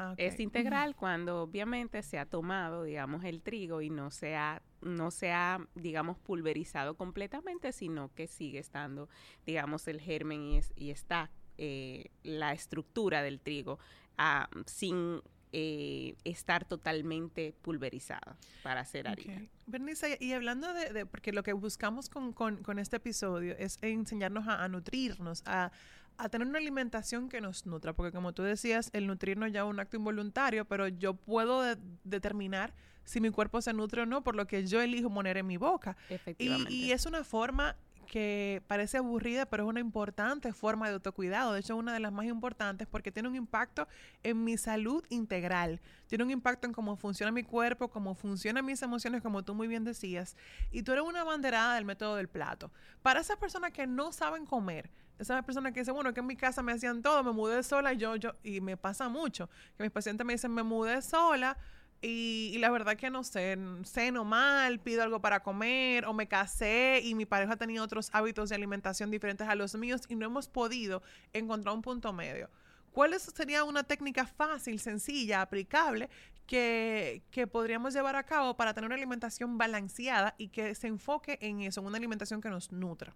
Ah, 0.00 0.14
es 0.16 0.38
integral 0.38 0.94
cuando 0.94 1.42
obviamente 1.42 2.02
se 2.02 2.20
ha 2.20 2.24
tomado, 2.24 2.84
digamos, 2.84 3.24
el 3.24 3.42
trigo 3.42 3.82
y 3.82 3.90
no 3.90 4.12
se 4.12 4.36
ha, 4.36 4.62
no 4.80 5.10
se 5.10 5.32
ha, 5.32 5.58
digamos, 5.74 6.16
pulverizado 6.18 6.96
completamente, 6.96 7.72
sino 7.72 8.14
que 8.14 8.28
sigue 8.28 8.60
estando, 8.60 9.08
digamos, 9.44 9.88
el 9.88 10.00
germen 10.00 10.40
y, 10.44 10.60
y 10.76 10.90
está 10.92 11.32
eh, 11.58 12.10
la 12.22 12.52
estructura 12.52 13.22
del 13.22 13.40
trigo 13.40 13.78
ah, 14.16 14.48
sin 14.66 15.20
eh, 15.52 16.14
estar 16.24 16.64
totalmente 16.66 17.54
pulverizada 17.62 18.36
para 18.62 18.80
hacer 18.80 19.08
harina. 19.08 19.42
Bernice, 19.66 20.18
y 20.20 20.32
hablando 20.32 20.72
de, 20.72 21.06
porque 21.06 21.32
lo 21.32 21.42
que 21.42 21.52
buscamos 21.52 22.08
con, 22.08 22.32
con, 22.32 22.78
este 22.78 22.96
episodio 22.96 23.56
es 23.58 23.78
enseñarnos 23.80 24.46
a, 24.46 24.68
nutrirnos, 24.68 25.42
a, 25.46 25.72
a, 26.18 26.28
tener 26.28 26.46
una 26.46 26.58
alimentación 26.58 27.28
que 27.28 27.40
nos 27.40 27.64
nutra, 27.66 27.92
porque 27.94 28.12
como 28.12 28.34
tú 28.34 28.42
decías, 28.42 28.90
el 28.92 29.06
nutrirnos 29.06 29.50
ya 29.50 29.60
es 29.60 29.66
un 29.66 29.80
acto 29.80 29.96
involuntario, 29.96 30.66
pero 30.66 30.86
yo 30.86 31.14
puedo 31.14 31.62
determinar 32.04 32.74
si 33.04 33.22
mi 33.22 33.30
cuerpo 33.30 33.62
se 33.62 33.72
nutre 33.72 34.02
o 34.02 34.06
no 34.06 34.22
por 34.22 34.36
lo 34.36 34.46
que 34.46 34.66
yo 34.66 34.82
elijo 34.82 35.08
poner 35.12 35.38
en 35.38 35.46
mi 35.46 35.56
boca. 35.56 35.96
Efectivamente. 36.10 36.72
y 36.72 36.92
es 36.92 37.06
una 37.06 37.24
forma 37.24 37.74
que 38.08 38.62
parece 38.66 38.96
aburrida, 38.96 39.46
pero 39.46 39.64
es 39.64 39.68
una 39.68 39.80
importante 39.80 40.52
forma 40.52 40.88
de 40.88 40.94
autocuidado. 40.94 41.52
De 41.52 41.60
hecho, 41.60 41.76
una 41.76 41.92
de 41.92 42.00
las 42.00 42.10
más 42.10 42.24
importantes 42.24 42.88
porque 42.88 43.12
tiene 43.12 43.28
un 43.28 43.36
impacto 43.36 43.86
en 44.22 44.42
mi 44.42 44.56
salud 44.56 45.04
integral. 45.10 45.80
Tiene 46.06 46.24
un 46.24 46.30
impacto 46.30 46.66
en 46.66 46.72
cómo 46.72 46.96
funciona 46.96 47.30
mi 47.30 47.42
cuerpo, 47.42 47.88
cómo 47.88 48.14
funcionan 48.14 48.64
mis 48.64 48.82
emociones, 48.82 49.22
como 49.22 49.44
tú 49.44 49.54
muy 49.54 49.68
bien 49.68 49.84
decías. 49.84 50.36
Y 50.72 50.82
tú 50.82 50.92
eres 50.92 51.04
una 51.04 51.22
banderada 51.22 51.74
del 51.74 51.84
método 51.84 52.16
del 52.16 52.28
plato. 52.28 52.72
Para 53.02 53.20
esas 53.20 53.36
personas 53.36 53.72
que 53.72 53.86
no 53.86 54.10
saben 54.10 54.46
comer, 54.46 54.90
esas 55.18 55.44
personas 55.44 55.72
que 55.72 55.80
dicen, 55.80 55.94
bueno, 55.94 56.14
que 56.14 56.20
en 56.20 56.26
mi 56.26 56.36
casa 56.36 56.62
me 56.62 56.72
hacían 56.72 57.02
todo, 57.02 57.22
me 57.22 57.32
mudé 57.32 57.62
sola 57.62 57.92
yo, 57.92 58.16
yo, 58.16 58.32
y 58.42 58.60
me 58.60 58.76
pasa 58.76 59.08
mucho, 59.08 59.50
que 59.76 59.82
mis 59.82 59.92
pacientes 59.92 60.26
me 60.26 60.32
dicen, 60.32 60.52
me 60.52 60.62
mudé 60.62 61.02
sola 61.02 61.58
y, 62.00 62.56
la 62.58 62.70
verdad 62.70 62.96
que 62.96 63.10
no 63.10 63.24
sé, 63.24 63.58
ceno 63.84 64.24
mal, 64.24 64.78
pido 64.78 65.02
algo 65.02 65.20
para 65.20 65.42
comer 65.42 66.04
o 66.06 66.12
me 66.12 66.28
casé 66.28 67.00
y 67.02 67.14
mi 67.14 67.26
pareja 67.26 67.56
tenido 67.56 67.84
otros 67.84 68.10
hábitos 68.12 68.50
de 68.50 68.54
alimentación 68.54 69.10
diferentes 69.10 69.48
a 69.48 69.54
los 69.56 69.74
míos 69.74 70.02
y 70.08 70.14
no 70.14 70.26
hemos 70.26 70.48
podido 70.48 71.02
encontrar 71.32 71.74
un 71.74 71.82
punto 71.82 72.12
medio. 72.12 72.50
¿Cuál 72.92 73.18
sería 73.18 73.64
una 73.64 73.82
técnica 73.82 74.26
fácil, 74.26 74.78
sencilla, 74.80 75.42
aplicable 75.42 76.08
que, 76.46 77.22
que, 77.30 77.46
podríamos 77.46 77.94
llevar 77.94 78.16
a 78.16 78.22
cabo 78.22 78.56
para 78.56 78.74
tener 78.74 78.86
una 78.86 78.96
alimentación 78.96 79.58
balanceada 79.58 80.34
y 80.38 80.48
que 80.48 80.74
se 80.74 80.86
enfoque 80.86 81.38
en 81.40 81.60
eso, 81.60 81.80
en 81.80 81.86
una 81.86 81.98
alimentación 81.98 82.40
que 82.40 82.48
nos 82.48 82.72
nutra? 82.72 83.14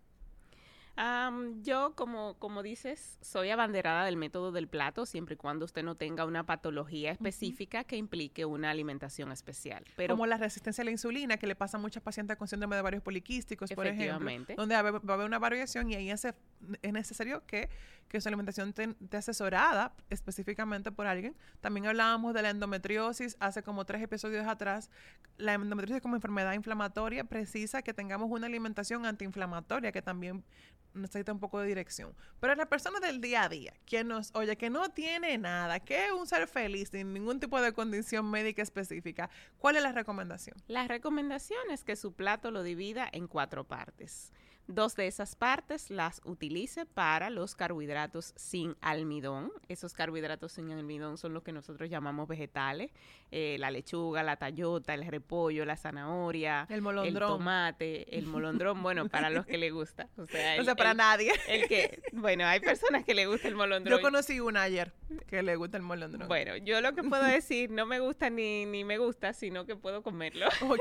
Yo, 1.62 1.94
como, 1.94 2.34
como 2.38 2.62
dices, 2.62 3.18
soy 3.22 3.50
abanderada 3.50 4.04
del 4.04 4.16
método 4.16 4.52
del 4.52 4.68
plato 4.68 5.06
siempre 5.06 5.34
y 5.34 5.36
cuando 5.36 5.64
usted 5.64 5.82
no 5.82 5.94
tenga 5.94 6.24
una 6.26 6.44
patología 6.44 7.12
específica 7.12 7.84
que 7.84 7.96
implique 7.96 8.44
una 8.44 8.70
alimentación 8.70 9.32
especial. 9.32 9.84
Pero, 9.96 10.14
como 10.14 10.26
la 10.26 10.36
resistencia 10.36 10.82
a 10.82 10.84
la 10.84 10.90
insulina, 10.90 11.38
que 11.38 11.46
le 11.46 11.54
pasa 11.54 11.78
a 11.78 11.80
muchas 11.80 12.02
pacientes 12.02 12.36
con 12.36 12.46
síndrome 12.46 12.76
de 12.76 12.82
varios 12.82 13.02
poliquísticos, 13.02 13.70
por 13.72 13.86
ejemplo, 13.86 14.30
donde 14.56 14.74
va 14.74 14.80
a 14.80 15.14
haber 15.14 15.26
una 15.26 15.38
variación 15.38 15.90
y 15.90 15.94
ahí 15.94 16.10
es, 16.10 16.24
es 16.24 16.92
necesario 16.92 17.44
que, 17.46 17.70
que 18.08 18.20
su 18.20 18.28
alimentación 18.28 18.68
esté 18.68 19.16
asesorada 19.16 19.94
específicamente 20.10 20.92
por 20.92 21.06
alguien. 21.06 21.34
También 21.60 21.86
hablábamos 21.86 22.34
de 22.34 22.42
la 22.42 22.50
endometriosis 22.50 23.36
hace 23.40 23.62
como 23.62 23.86
tres 23.86 24.02
episodios 24.02 24.46
atrás. 24.46 24.90
La 25.38 25.54
endometriosis 25.54 26.02
como 26.02 26.16
enfermedad 26.16 26.52
inflamatoria 26.52 27.24
precisa 27.24 27.82
que 27.82 27.94
tengamos 27.94 28.30
una 28.30 28.46
alimentación 28.46 29.06
antiinflamatoria 29.06 29.90
que 29.92 30.02
también 30.02 30.44
necesita 30.94 31.32
un 31.32 31.40
poco 31.40 31.60
de 31.60 31.66
dirección. 31.66 32.14
Pero 32.40 32.54
la 32.54 32.66
persona 32.66 33.00
del 33.00 33.20
día 33.20 33.44
a 33.44 33.48
día, 33.48 33.74
quien 33.86 34.08
nos 34.08 34.34
oye, 34.34 34.56
que 34.56 34.70
no 34.70 34.90
tiene 34.90 35.38
nada, 35.38 35.80
que 35.80 36.06
es 36.06 36.12
un 36.12 36.26
ser 36.26 36.46
feliz 36.48 36.90
sin 36.90 37.12
ningún 37.12 37.40
tipo 37.40 37.60
de 37.60 37.72
condición 37.72 38.30
médica 38.30 38.62
específica, 38.62 39.30
¿cuál 39.58 39.76
es 39.76 39.82
la 39.82 39.92
recomendación? 39.92 40.56
La 40.68 40.86
recomendación 40.86 41.60
es 41.70 41.84
que 41.84 41.96
su 41.96 42.12
plato 42.12 42.50
lo 42.50 42.62
divida 42.62 43.08
en 43.12 43.28
cuatro 43.28 43.64
partes. 43.64 44.32
Dos 44.68 44.94
de 44.96 45.06
esas 45.06 45.34
partes 45.34 45.90
las 45.90 46.20
utilice 46.24 46.86
para 46.86 47.30
los 47.30 47.54
carbohidratos 47.54 48.32
sin 48.36 48.76
almidón. 48.80 49.52
Esos 49.68 49.92
carbohidratos 49.92 50.52
sin 50.52 50.70
almidón 50.70 51.18
son 51.18 51.34
los 51.34 51.42
que 51.42 51.52
nosotros 51.52 51.90
llamamos 51.90 52.28
vegetales. 52.28 52.92
Eh, 53.30 53.56
la 53.58 53.70
lechuga, 53.70 54.22
la 54.22 54.36
tallota, 54.36 54.94
el 54.94 55.06
repollo, 55.06 55.64
la 55.64 55.76
zanahoria, 55.76 56.66
el, 56.68 56.82
molondrón. 56.82 57.30
el 57.30 57.36
tomate, 57.36 58.18
el 58.18 58.26
molondrón. 58.26 58.82
bueno, 58.82 59.08
para 59.08 59.30
los 59.30 59.46
que 59.46 59.58
le 59.58 59.70
gusta. 59.70 60.08
O 60.16 60.26
sea, 60.26 60.56
para 60.76 60.94
nadie. 60.94 61.32
El 61.48 61.66
que, 61.66 62.02
bueno, 62.12 62.46
hay 62.46 62.60
personas 62.60 63.04
que 63.04 63.14
le 63.14 63.26
gusta 63.26 63.48
el 63.48 63.56
molondrón. 63.56 63.98
Yo 63.98 64.02
conocí 64.02 64.38
una 64.38 64.62
ayer 64.62 64.92
que 65.26 65.42
le 65.42 65.56
gusta 65.56 65.76
el 65.76 65.82
molondrón. 65.82 66.28
Bueno, 66.28 66.56
yo 66.58 66.80
lo 66.80 66.94
que 66.94 67.02
puedo 67.02 67.24
decir, 67.24 67.70
no 67.70 67.86
me 67.86 68.00
gusta 68.00 68.30
ni, 68.30 68.66
ni 68.66 68.84
me 68.84 68.98
gusta, 68.98 69.32
sino 69.32 69.66
que 69.66 69.76
puedo 69.76 70.02
comerlo. 70.02 70.46
ok. 70.62 70.80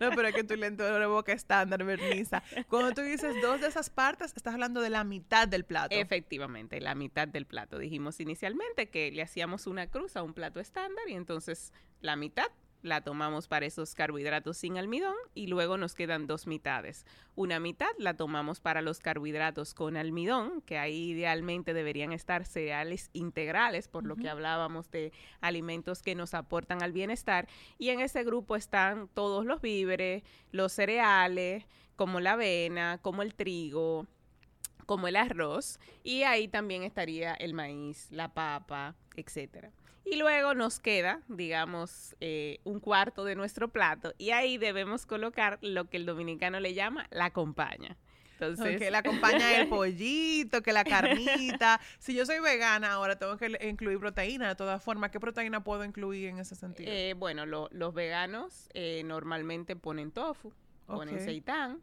No, 0.00 0.10
pero 0.10 0.28
es 0.28 0.34
que 0.34 0.44
tu 0.44 0.56
lento 0.56 0.84
de 0.84 1.06
boca 1.06 1.32
estándar, 1.32 1.84
Berniza. 1.84 2.42
Cuando 2.78 2.94
tú 2.94 3.02
dices 3.02 3.34
dos 3.42 3.60
de 3.60 3.66
esas 3.66 3.90
partes, 3.90 4.32
estás 4.36 4.54
hablando 4.54 4.80
de 4.80 4.90
la 4.90 5.02
mitad 5.02 5.48
del 5.48 5.64
plato. 5.64 5.96
Efectivamente, 5.96 6.80
la 6.80 6.94
mitad 6.94 7.26
del 7.26 7.44
plato. 7.44 7.76
Dijimos 7.76 8.20
inicialmente 8.20 8.88
que 8.88 9.10
le 9.10 9.22
hacíamos 9.22 9.66
una 9.66 9.88
cruz 9.88 10.16
a 10.16 10.22
un 10.22 10.32
plato 10.32 10.60
estándar 10.60 11.08
y 11.08 11.14
entonces 11.14 11.72
la 12.00 12.14
mitad 12.14 12.46
la 12.82 13.00
tomamos 13.00 13.48
para 13.48 13.66
esos 13.66 13.96
carbohidratos 13.96 14.56
sin 14.56 14.78
almidón 14.78 15.16
y 15.34 15.48
luego 15.48 15.76
nos 15.76 15.96
quedan 15.96 16.28
dos 16.28 16.46
mitades. 16.46 17.04
Una 17.34 17.58
mitad 17.58 17.90
la 17.98 18.14
tomamos 18.14 18.60
para 18.60 18.80
los 18.80 19.00
carbohidratos 19.00 19.74
con 19.74 19.96
almidón, 19.96 20.60
que 20.62 20.78
ahí 20.78 21.10
idealmente 21.10 21.74
deberían 21.74 22.12
estar 22.12 22.44
cereales 22.44 23.10
integrales, 23.12 23.88
por 23.88 24.04
lo 24.04 24.14
que 24.14 24.28
hablábamos 24.28 24.88
de 24.92 25.12
alimentos 25.40 26.02
que 26.02 26.14
nos 26.14 26.34
aportan 26.34 26.80
al 26.84 26.92
bienestar. 26.92 27.48
Y 27.78 27.88
en 27.88 27.98
ese 27.98 28.22
grupo 28.22 28.54
están 28.54 29.08
todos 29.08 29.44
los 29.44 29.60
víveres, 29.60 30.22
los 30.52 30.72
cereales, 30.72 31.66
como 31.98 32.20
la 32.20 32.34
avena, 32.34 32.98
como 33.02 33.22
el 33.22 33.34
trigo, 33.34 34.06
como 34.86 35.08
el 35.08 35.16
arroz, 35.16 35.80
y 36.04 36.22
ahí 36.22 36.46
también 36.46 36.84
estaría 36.84 37.34
el 37.34 37.54
maíz, 37.54 38.06
la 38.12 38.32
papa, 38.32 38.94
etcétera. 39.16 39.72
Y 40.04 40.14
luego 40.14 40.54
nos 40.54 40.78
queda, 40.78 41.22
digamos, 41.26 42.14
eh, 42.20 42.60
un 42.62 42.78
cuarto 42.78 43.24
de 43.24 43.34
nuestro 43.34 43.68
plato 43.68 44.14
y 44.16 44.30
ahí 44.30 44.58
debemos 44.58 45.06
colocar 45.06 45.58
lo 45.60 45.90
que 45.90 45.96
el 45.96 46.06
dominicano 46.06 46.60
le 46.60 46.72
llama 46.72 47.08
la 47.10 47.32
compañía. 47.32 47.96
Entonces, 48.34 48.78
que 48.78 48.92
la 48.92 48.98
acompaña 49.00 49.60
el 49.60 49.66
pollito, 49.68 50.62
que 50.62 50.72
la 50.72 50.84
carnita. 50.84 51.80
si 51.98 52.14
yo 52.14 52.24
soy 52.24 52.38
vegana, 52.38 52.92
ahora 52.92 53.18
tengo 53.18 53.36
que 53.38 53.58
incluir 53.68 53.98
proteína 53.98 54.46
de 54.46 54.54
todas 54.54 54.80
formas. 54.80 55.10
¿Qué 55.10 55.18
proteína 55.18 55.64
puedo 55.64 55.84
incluir 55.84 56.28
en 56.28 56.38
ese 56.38 56.54
sentido? 56.54 56.92
Eh, 56.92 57.14
bueno, 57.18 57.44
los 57.44 57.92
veganos 57.92 58.68
eh, 58.72 59.02
normalmente 59.04 59.74
ponen 59.74 60.12
tofu, 60.12 60.52
ponen 60.88 61.20
seitán, 61.20 61.80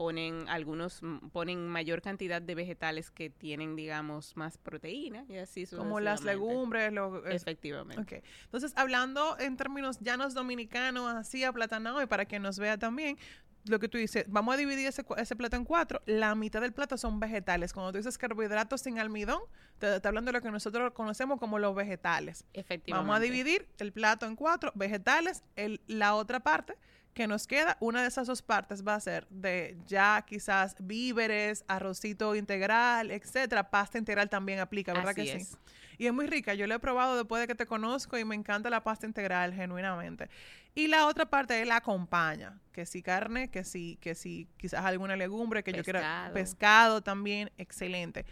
ponen 0.00 0.48
algunos 0.48 1.02
ponen 1.30 1.68
mayor 1.68 2.00
cantidad 2.00 2.40
de 2.40 2.54
vegetales 2.54 3.10
que 3.10 3.28
tienen 3.28 3.76
digamos 3.76 4.34
más 4.34 4.56
proteína 4.56 5.26
y 5.28 5.36
así 5.36 5.66
como 5.66 6.00
las 6.00 6.24
legumbres 6.24 6.90
lo, 6.90 7.26
efectivamente 7.26 8.00
okay. 8.00 8.22
entonces 8.44 8.72
hablando 8.76 9.38
en 9.38 9.58
términos 9.58 10.00
llanos 10.00 10.32
dominicanos 10.32 11.06
así 11.12 11.44
aplatanado 11.44 12.02
y 12.02 12.06
para 12.06 12.24
que 12.24 12.38
nos 12.38 12.58
vea 12.58 12.78
también 12.78 13.18
lo 13.66 13.78
que 13.78 13.88
tú 13.88 13.98
dices, 13.98 14.24
vamos 14.28 14.54
a 14.54 14.56
dividir 14.56 14.86
ese, 14.86 15.04
ese, 15.18 15.36
plato 15.36 15.56
en 15.56 15.66
cuatro. 15.66 16.00
La 16.06 16.34
mitad 16.34 16.62
del 16.62 16.72
plato 16.72 16.96
son 16.96 17.20
vegetales. 17.20 17.74
Cuando 17.74 17.92
tú 17.92 17.98
dices 17.98 18.16
carbohidratos 18.16 18.80
sin 18.80 18.98
almidón, 18.98 19.40
te 19.78 19.96
está 19.96 20.08
hablando 20.08 20.30
de 20.30 20.38
lo 20.38 20.42
que 20.42 20.50
nosotros 20.50 20.92
conocemos 20.94 21.38
como 21.38 21.58
los 21.58 21.74
vegetales. 21.74 22.46
Efectivamente. 22.54 22.92
Vamos 22.92 23.16
a 23.16 23.20
dividir 23.20 23.68
el 23.78 23.92
plato 23.92 24.24
en 24.24 24.36
cuatro 24.36 24.72
vegetales. 24.74 25.44
El, 25.56 25.82
la 25.86 26.14
otra 26.14 26.40
parte 26.40 26.74
que 27.14 27.26
nos 27.26 27.46
queda, 27.46 27.76
una 27.80 28.02
de 28.02 28.08
esas 28.08 28.26
dos 28.26 28.42
partes 28.42 28.86
va 28.86 28.94
a 28.94 29.00
ser 29.00 29.26
de 29.28 29.76
ya 29.86 30.24
quizás 30.26 30.76
víveres, 30.78 31.64
arrocito 31.68 32.34
integral, 32.34 33.10
etcétera. 33.10 33.70
Pasta 33.70 33.98
integral 33.98 34.28
también 34.28 34.60
aplica, 34.60 34.92
¿verdad 34.92 35.14
que 35.14 35.40
sí? 35.40 35.56
Y 35.98 36.06
es 36.06 36.12
muy 36.12 36.26
rica. 36.26 36.54
Yo 36.54 36.66
lo 36.66 36.74
he 36.74 36.78
probado 36.78 37.16
después 37.16 37.40
de 37.40 37.46
que 37.46 37.54
te 37.54 37.66
conozco 37.66 38.16
y 38.16 38.24
me 38.24 38.34
encanta 38.34 38.70
la 38.70 38.82
pasta 38.82 39.06
integral, 39.06 39.52
genuinamente. 39.52 40.30
Y 40.74 40.86
la 40.86 41.06
otra 41.06 41.26
parte 41.26 41.60
es 41.60 41.66
la 41.66 41.76
acompaña, 41.76 42.58
que 42.72 42.86
si 42.86 43.02
carne, 43.02 43.50
que 43.50 43.64
si, 43.64 43.96
que 43.96 44.14
si 44.14 44.48
quizás 44.56 44.84
alguna 44.84 45.16
legumbre, 45.16 45.62
que 45.62 45.72
yo 45.72 45.82
quiera 45.82 46.30
pescado 46.32 47.02
también, 47.02 47.50
excelente. 47.58 48.24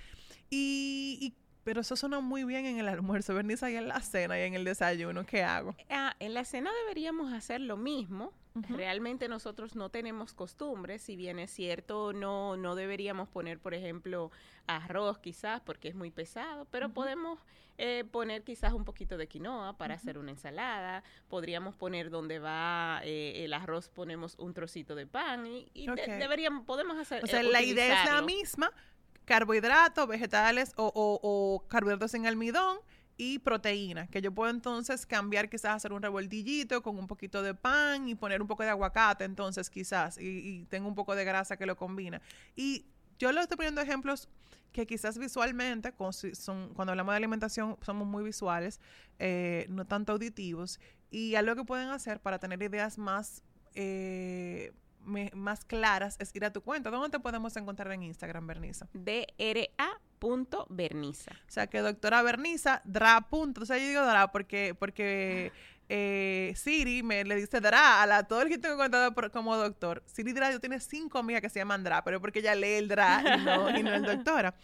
y 0.48 1.34
pero 1.68 1.82
eso 1.82 1.96
suena 1.96 2.20
muy 2.20 2.44
bien 2.44 2.64
en 2.64 2.78
el 2.78 2.88
almuerzo, 2.88 3.34
Bernice, 3.34 3.70
y 3.70 3.76
en 3.76 3.88
la 3.88 4.00
cena 4.00 4.38
y 4.38 4.44
en 4.44 4.54
el 4.54 4.64
desayuno. 4.64 5.26
¿Qué 5.26 5.42
hago? 5.42 5.76
Ah, 5.90 6.16
en 6.18 6.32
la 6.32 6.46
cena 6.46 6.70
deberíamos 6.84 7.30
hacer 7.34 7.60
lo 7.60 7.76
mismo. 7.76 8.32
Realmente 8.68 9.28
nosotros 9.28 9.76
no 9.76 9.90
tenemos 9.90 10.34
costumbre, 10.34 10.98
si 10.98 11.16
bien 11.16 11.38
es 11.38 11.50
cierto, 11.50 12.12
no, 12.12 12.56
no 12.56 12.74
deberíamos 12.74 13.28
poner, 13.28 13.58
por 13.58 13.74
ejemplo, 13.74 14.30
arroz 14.66 15.18
quizás 15.18 15.60
porque 15.60 15.88
es 15.88 15.94
muy 15.94 16.10
pesado, 16.10 16.66
pero 16.70 16.90
podemos 16.90 17.38
eh, 17.78 18.04
poner 18.10 18.42
quizás 18.42 18.72
un 18.72 18.84
poquito 18.84 19.16
de 19.16 19.28
quinoa 19.28 19.76
para 19.76 19.94
hacer 19.94 20.18
una 20.18 20.30
ensalada, 20.30 21.04
podríamos 21.28 21.76
poner 21.76 22.10
donde 22.10 22.38
va 22.38 23.00
eh, 23.04 23.44
el 23.44 23.52
arroz, 23.52 23.88
ponemos 23.88 24.34
un 24.38 24.52
trocito 24.52 24.94
de 24.94 25.06
pan 25.06 25.46
y, 25.46 25.86
deberíamos, 25.86 26.64
podemos 26.64 26.98
hacer... 26.98 27.22
O 27.22 27.26
sea, 27.26 27.42
la 27.42 27.62
idea 27.62 28.04
es 28.04 28.10
la 28.10 28.22
misma, 28.22 28.72
carbohidratos, 29.24 30.08
vegetales 30.08 30.72
o, 30.76 31.64
carbohidratos 31.68 32.14
en 32.14 32.26
almidón 32.26 32.78
y 33.20 33.40
proteína, 33.40 34.06
que 34.06 34.22
yo 34.22 34.32
puedo 34.32 34.48
entonces 34.48 35.04
cambiar 35.04 35.50
quizás 35.50 35.74
hacer 35.74 35.92
un 35.92 36.00
revoltillito 36.00 36.82
con 36.82 36.96
un 36.96 37.08
poquito 37.08 37.42
de 37.42 37.52
pan 37.52 38.08
y 38.08 38.14
poner 38.14 38.40
un 38.40 38.46
poco 38.46 38.62
de 38.62 38.70
aguacate 38.70 39.24
entonces 39.24 39.68
quizás 39.68 40.18
y, 40.18 40.64
tengo 40.70 40.88
un 40.88 40.94
poco 40.94 41.16
de 41.16 41.24
grasa 41.24 41.56
que 41.56 41.66
lo 41.66 41.76
combina. 41.76 42.22
Y 42.54 42.86
yo 43.18 43.32
le 43.32 43.40
estoy 43.40 43.56
poniendo 43.56 43.80
ejemplos 43.80 44.28
que 44.70 44.86
quizás 44.86 45.18
visualmente, 45.18 45.92
cuando 45.92 46.92
hablamos 46.92 47.12
de 47.12 47.16
alimentación, 47.16 47.76
somos 47.82 48.06
muy 48.06 48.22
visuales, 48.22 48.80
eh, 49.18 49.66
no 49.68 49.84
tanto 49.84 50.12
auditivos, 50.12 50.78
y 51.10 51.34
algo 51.34 51.56
que 51.56 51.64
pueden 51.64 51.88
hacer 51.88 52.20
para 52.20 52.38
tener 52.38 52.62
ideas 52.62 52.98
más... 52.98 53.42
Eh, 53.74 54.72
más 55.32 55.64
claras 55.64 56.16
es 56.18 56.34
ir 56.34 56.44
a 56.44 56.52
tu 56.52 56.60
cuenta. 56.60 56.90
¿Dónde 56.90 57.08
te 57.08 57.18
podemos 57.18 57.56
encontrar 57.56 57.90
en 57.92 58.02
Instagram, 58.02 58.46
Berniza? 60.18 60.50
DRA.berniza. 60.68 61.32
O 61.32 61.50
sea, 61.50 61.66
que 61.66 61.80
doctora 61.80 62.22
Berniza, 62.22 62.82
dra. 62.84 63.26
O 63.30 63.64
sea, 63.64 63.78
yo 63.78 63.86
digo 63.88 64.04
dra 64.04 64.30
porque, 64.32 64.74
porque 64.78 65.52
eh, 65.90 66.52
Siri 66.54 67.02
me 67.02 67.24
le 67.24 67.36
dice 67.36 67.60
dra 67.60 68.02
a 68.02 68.06
la, 68.06 68.24
todo 68.24 68.42
el 68.42 68.48
que 68.48 68.58
tengo 68.58 68.76
contado 68.76 69.14
como 69.32 69.56
doctor. 69.56 70.02
Siri 70.06 70.32
Dra, 70.32 70.52
yo 70.52 70.60
tiene 70.60 70.80
cinco 70.80 71.18
amigas 71.18 71.40
que 71.40 71.48
se 71.48 71.58
llaman 71.58 71.82
dra, 71.82 72.04
pero 72.04 72.20
porque 72.20 72.40
ella 72.40 72.54
lee 72.54 72.74
el 72.74 72.88
dra 72.88 73.22
y 73.24 73.44
no, 73.44 73.78
y 73.78 73.82
no 73.82 73.94
el 73.94 74.02
doctora. 74.16 74.54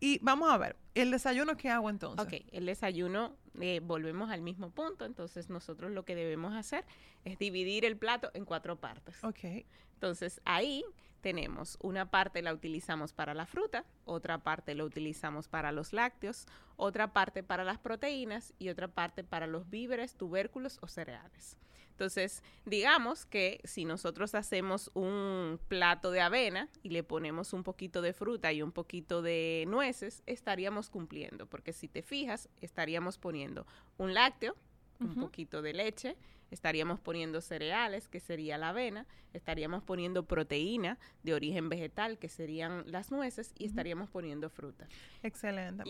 Y 0.00 0.18
vamos 0.22 0.50
a 0.50 0.58
ver, 0.58 0.76
¿el 0.94 1.12
desayuno 1.12 1.56
qué 1.56 1.70
hago 1.70 1.88
entonces? 1.88 2.26
Ok, 2.26 2.46
el 2.50 2.66
desayuno, 2.66 3.36
eh, 3.60 3.80
volvemos 3.80 4.30
al 4.30 4.42
mismo 4.42 4.70
punto, 4.70 5.04
entonces 5.04 5.48
nosotros 5.48 5.92
lo 5.92 6.04
que 6.04 6.16
debemos 6.16 6.54
hacer 6.54 6.84
es 7.24 7.38
dividir 7.38 7.84
el 7.84 7.96
plato 7.96 8.32
en 8.34 8.44
cuatro 8.44 8.80
partes. 8.80 9.22
Ok. 9.22 9.64
Entonces 9.94 10.40
ahí 10.44 10.84
tenemos 11.22 11.78
una 11.80 12.10
parte 12.10 12.42
la 12.42 12.52
utilizamos 12.52 13.14
para 13.14 13.32
la 13.32 13.46
fruta, 13.46 13.86
otra 14.04 14.42
parte 14.42 14.74
la 14.74 14.84
utilizamos 14.84 15.48
para 15.48 15.72
los 15.72 15.92
lácteos, 15.92 16.46
otra 16.76 17.12
parte 17.12 17.42
para 17.42 17.64
las 17.64 17.78
proteínas 17.78 18.52
y 18.58 18.68
otra 18.68 18.88
parte 18.88 19.24
para 19.24 19.46
los 19.46 19.70
víveres, 19.70 20.16
tubérculos 20.16 20.78
o 20.82 20.88
cereales. 20.88 21.56
Entonces, 21.92 22.42
digamos 22.64 23.26
que 23.26 23.60
si 23.64 23.84
nosotros 23.84 24.34
hacemos 24.34 24.90
un 24.94 25.60
plato 25.68 26.10
de 26.10 26.20
avena 26.20 26.68
y 26.82 26.88
le 26.88 27.04
ponemos 27.04 27.52
un 27.52 27.62
poquito 27.62 28.02
de 28.02 28.12
fruta 28.12 28.52
y 28.52 28.60
un 28.60 28.72
poquito 28.72 29.22
de 29.22 29.64
nueces, 29.68 30.22
estaríamos 30.26 30.90
cumpliendo, 30.90 31.46
porque 31.46 31.72
si 31.72 31.88
te 31.88 32.02
fijas, 32.02 32.48
estaríamos 32.60 33.18
poniendo 33.18 33.66
un 33.98 34.14
lácteo, 34.14 34.56
un 34.98 35.16
poquito 35.16 35.62
de 35.62 35.72
leche, 35.72 36.16
estaríamos 36.52 37.00
poniendo 37.00 37.40
cereales, 37.40 38.08
que 38.08 38.20
sería 38.20 38.58
la 38.58 38.68
avena, 38.68 39.06
estaríamos 39.32 39.82
poniendo 39.82 40.24
proteína 40.24 40.98
de 41.22 41.34
origen 41.34 41.68
vegetal, 41.68 42.18
que 42.18 42.28
serían 42.28 42.84
las 42.86 43.10
nueces, 43.10 43.52
y 43.58 43.64
estaríamos 43.64 44.10
poniendo 44.10 44.50
fruta. 44.50 44.86
Excelente. 45.22 45.84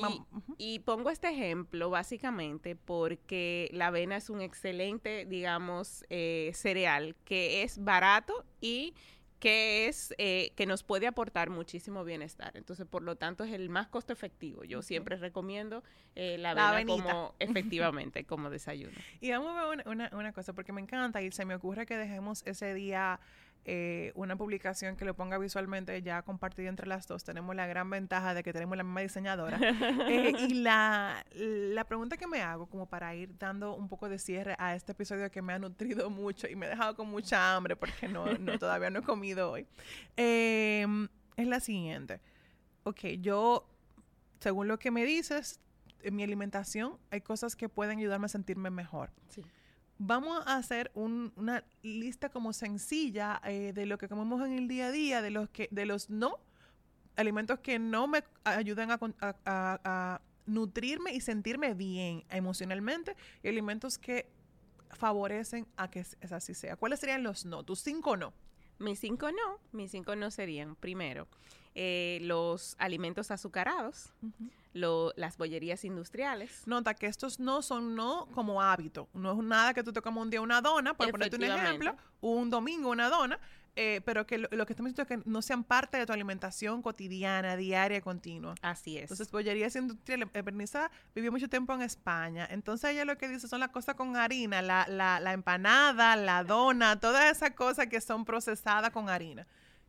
Y, 0.59 0.79
pongo 0.81 1.11
este 1.11 1.29
ejemplo 1.29 1.90
básicamente 1.90 2.77
porque 2.77 3.68
la 3.72 3.88
avena 3.88 4.16
es 4.16 4.31
un 4.31 4.40
excelente, 4.40 5.27
digamos, 5.27 6.05
eh, 6.09 6.53
cereal 6.55 7.16
que 7.25 7.62
es 7.62 7.83
barato 7.83 8.44
y 8.61 8.94
que 9.43 9.89
es 9.89 10.15
eh, 10.19 10.53
que 10.55 10.67
nos 10.67 10.85
puede 10.85 11.09
aportar 11.09 11.51
muchísimo 11.51 12.05
bienestar. 12.05 12.57
Entonces, 12.57 12.87
por 12.87 13.03
lo 13.03 13.17
tanto, 13.17 13.43
es 13.43 13.53
el 13.53 13.71
más 13.71 13.89
costo 13.89 14.13
efectivo. 14.13 14.63
Yo 14.63 14.83
siempre 14.83 15.17
recomiendo 15.17 15.83
eh, 16.15 16.39
la, 16.39 16.51
avena 16.51 16.87
como 16.87 17.35
efectivamente 17.41 18.23
como 18.23 18.51
desayuno. 18.51 18.97
Y 19.21 19.33
vamos 19.33 19.57
a 19.59 19.67
ver 19.67 19.89
una, 19.89 20.11
una, 20.13 20.33
cosa, 20.33 20.53
porque 20.53 20.73
me 20.73 20.81
encanta 20.81 21.21
y 21.23 21.33
se 21.33 21.45
me 21.45 21.57
ocurre 21.57 21.87
que 21.87 21.97
dejemos 21.97 22.45
ese 22.47 22.73
día 22.73 23.19
eh, 23.64 24.11
una 24.16 24.35
publicación 24.35 24.96
que 24.96 25.05
lo 25.05 25.14
ponga 25.14 25.38
visualmente 25.38 26.03
ya 26.03 26.22
compartida 26.22 26.68
entre 26.68 26.88
las 26.88 27.07
dos. 27.07 27.22
Tenemos 27.22 27.55
la 27.55 27.66
gran 27.68 27.88
ventaja 27.88 28.35
de 28.35 28.42
que 28.42 28.53
tenemos 28.53 28.77
la 28.77 28.83
misma 28.83 29.01
diseñadora. 29.01 29.59
Eh, 30.12 30.33
y 30.48 30.55
la, 30.55 31.25
la 31.35 31.85
pregunta 31.85 32.16
que 32.16 32.27
me 32.27 32.40
hago, 32.42 32.66
como 32.66 32.87
para 32.87 33.14
ir 33.14 33.37
dando 33.38 33.75
un 33.75 33.88
poco 33.88 34.09
de 34.09 34.18
cierre 34.18 34.55
a 34.59 34.75
este 34.75 34.92
episodio 34.92 35.31
que 35.31 35.40
me 35.40 35.53
ha 35.53 35.59
nutrido 35.59 36.11
mucho 36.11 36.48
y 36.48 36.57
me 36.57 36.66
ha 36.66 36.70
dejado 36.70 36.96
con 36.96 37.09
mucha 37.09 37.55
hambre 37.55 37.77
porque 37.77 38.09
no, 38.09 38.27
no 38.38 38.59
todavía 38.59 38.90
no 38.90 39.01
he 39.01 39.03
comido 39.03 39.53
hoy, 39.53 39.66
em, 40.16 41.09
es 41.37 41.46
la 41.46 41.61
siguiente. 41.61 42.20
Ok, 42.85 43.01
yo, 43.20 43.68
según 44.40 44.68
lo 44.68 44.79
que 44.79 44.90
me 44.90 45.05
dices, 45.05 45.61
en 46.03 46.16
mi 46.16 46.25
alimentación 46.25 46.98
hay 47.11 47.20
cosas 47.20 47.55
que 47.55 47.68
pueden 47.68 47.98
ayudarme 47.98 48.27
a 48.27 48.29
sentirme 48.29 48.70
mejor. 48.70 49.11
Sí 49.29 49.42
vamos 50.05 50.43
a 50.47 50.57
hacer 50.57 50.91
una 50.95 51.65
lista 51.83 52.29
como 52.29 52.53
sencilla 52.53 53.41
eh, 53.45 53.73
de 53.73 53.87
lo 53.87 53.99
que 53.99 54.09
comemos 54.09 54.45
en 54.45 54.53
el 54.53 54.69
día 54.69 54.87
a 54.87 54.91
día, 54.91 55.23
de 55.23 55.31
los 55.31 55.49
que, 55.51 55.69
de 55.71 55.87
los 55.87 56.11
no, 56.11 56.38
alimentos 57.17 57.61
que 57.61 57.79
no 57.79 58.09
me 58.09 58.25
ayudan 58.45 58.91
a, 58.91 60.21
nutrirme 60.45 61.15
y 61.15 61.21
sentirme 61.21 61.73
bien 61.75 62.25
emocionalmente, 62.29 63.17
y 63.45 63.49
alimentos 63.49 63.97
que 63.97 64.29
favorecen 64.91 65.69
a 65.77 65.88
que 65.88 66.01
es 66.01 66.33
así 66.33 66.53
sea. 66.53 66.77
¿Cuáles 66.77 66.99
serían 66.99 67.23
los 67.23 67.47
no? 67.47 67.62
Tus 67.62 67.79
cinco 67.79 68.17
no. 68.17 68.35
Mis 68.81 68.99
cinco 68.99 69.31
no, 69.31 69.61
mis 69.71 69.93
cinco 69.93 70.17
no 70.17 70.33
serían, 70.33 70.75
primero, 70.75 71.29
eh, 71.75 72.19
los 72.23 72.77
alimentos 72.79 73.31
azucarados, 73.31 74.13
las 74.73 75.37
bollerías 75.37 75.85
industriales. 75.85 76.67
Nota 76.67 76.95
que 76.95 77.07
estos 77.07 77.41
no 77.41 77.63
son 77.63 77.95
no 77.95 78.29
como 78.35 78.63
hábito, 78.63 79.09
no 79.15 79.33
es 79.33 79.39
nada 79.39 79.75
que 79.75 79.83
tú 79.83 79.93
te 79.93 80.01
comas 80.01 80.23
un 80.23 80.31
día 80.31 80.41
una 80.41 80.61
dona, 80.61 80.95
por 80.95 81.11
ponerte 81.11 81.37
un 81.37 81.45
ejemplo, 81.45 81.97
un 82.21 82.51
domingo 82.51 82.91
una 82.91 83.09
dona, 83.09 83.39
eh, 83.75 84.03
pero 84.05 84.27
que 84.27 84.37
lo, 84.37 84.49
que 84.49 84.73
estamos 84.75 84.93
diciendo 84.93 85.03
es 85.03 85.09
que 85.09 85.31
no 85.31 85.41
sean 85.41 85.65
parte 85.65 85.97
de 85.97 86.05
tu 86.05 86.13
alimentación 86.13 86.83
cotidiana, 86.83 87.57
diaria, 87.57 88.03
continua. 88.03 88.55
Así 88.61 88.97
es. 88.97 89.05
Entonces, 89.05 89.31
bollerías 89.31 89.75
industriales. 89.77 90.29
Bernice 90.31 90.79
vivió 91.15 91.33
mucho 91.33 91.49
tiempo 91.49 91.73
en 91.73 91.81
España. 91.81 92.47
Entonces, 92.51 92.91
ella 92.91 93.07
lo 93.07 93.17
que 93.17 93.29
dice 93.29 93.49
son 93.49 93.61
las 93.61 93.71
cosas 93.71 93.95
con 93.95 94.15
harina, 94.17 94.61
la, 94.61 94.87
la, 94.89 95.21
la 95.21 95.33
empanada, 95.33 96.17
la 96.17 96.45
dona, 96.45 97.01
todas 97.01 97.35
esas 97.35 97.53
cosas 97.53 97.87
que 97.87 98.03
son 98.03 98.27
procesadas 98.27 98.91
con 98.91 99.09
harina. 99.09 99.47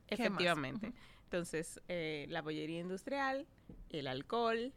Efectivamente. 0.08 0.94
Entonces, 1.34 1.82
eh, 1.88 2.28
la 2.30 2.44
bollería 2.44 2.80
industrial, 2.80 3.48
el 3.90 4.06
alcohol, 4.06 4.72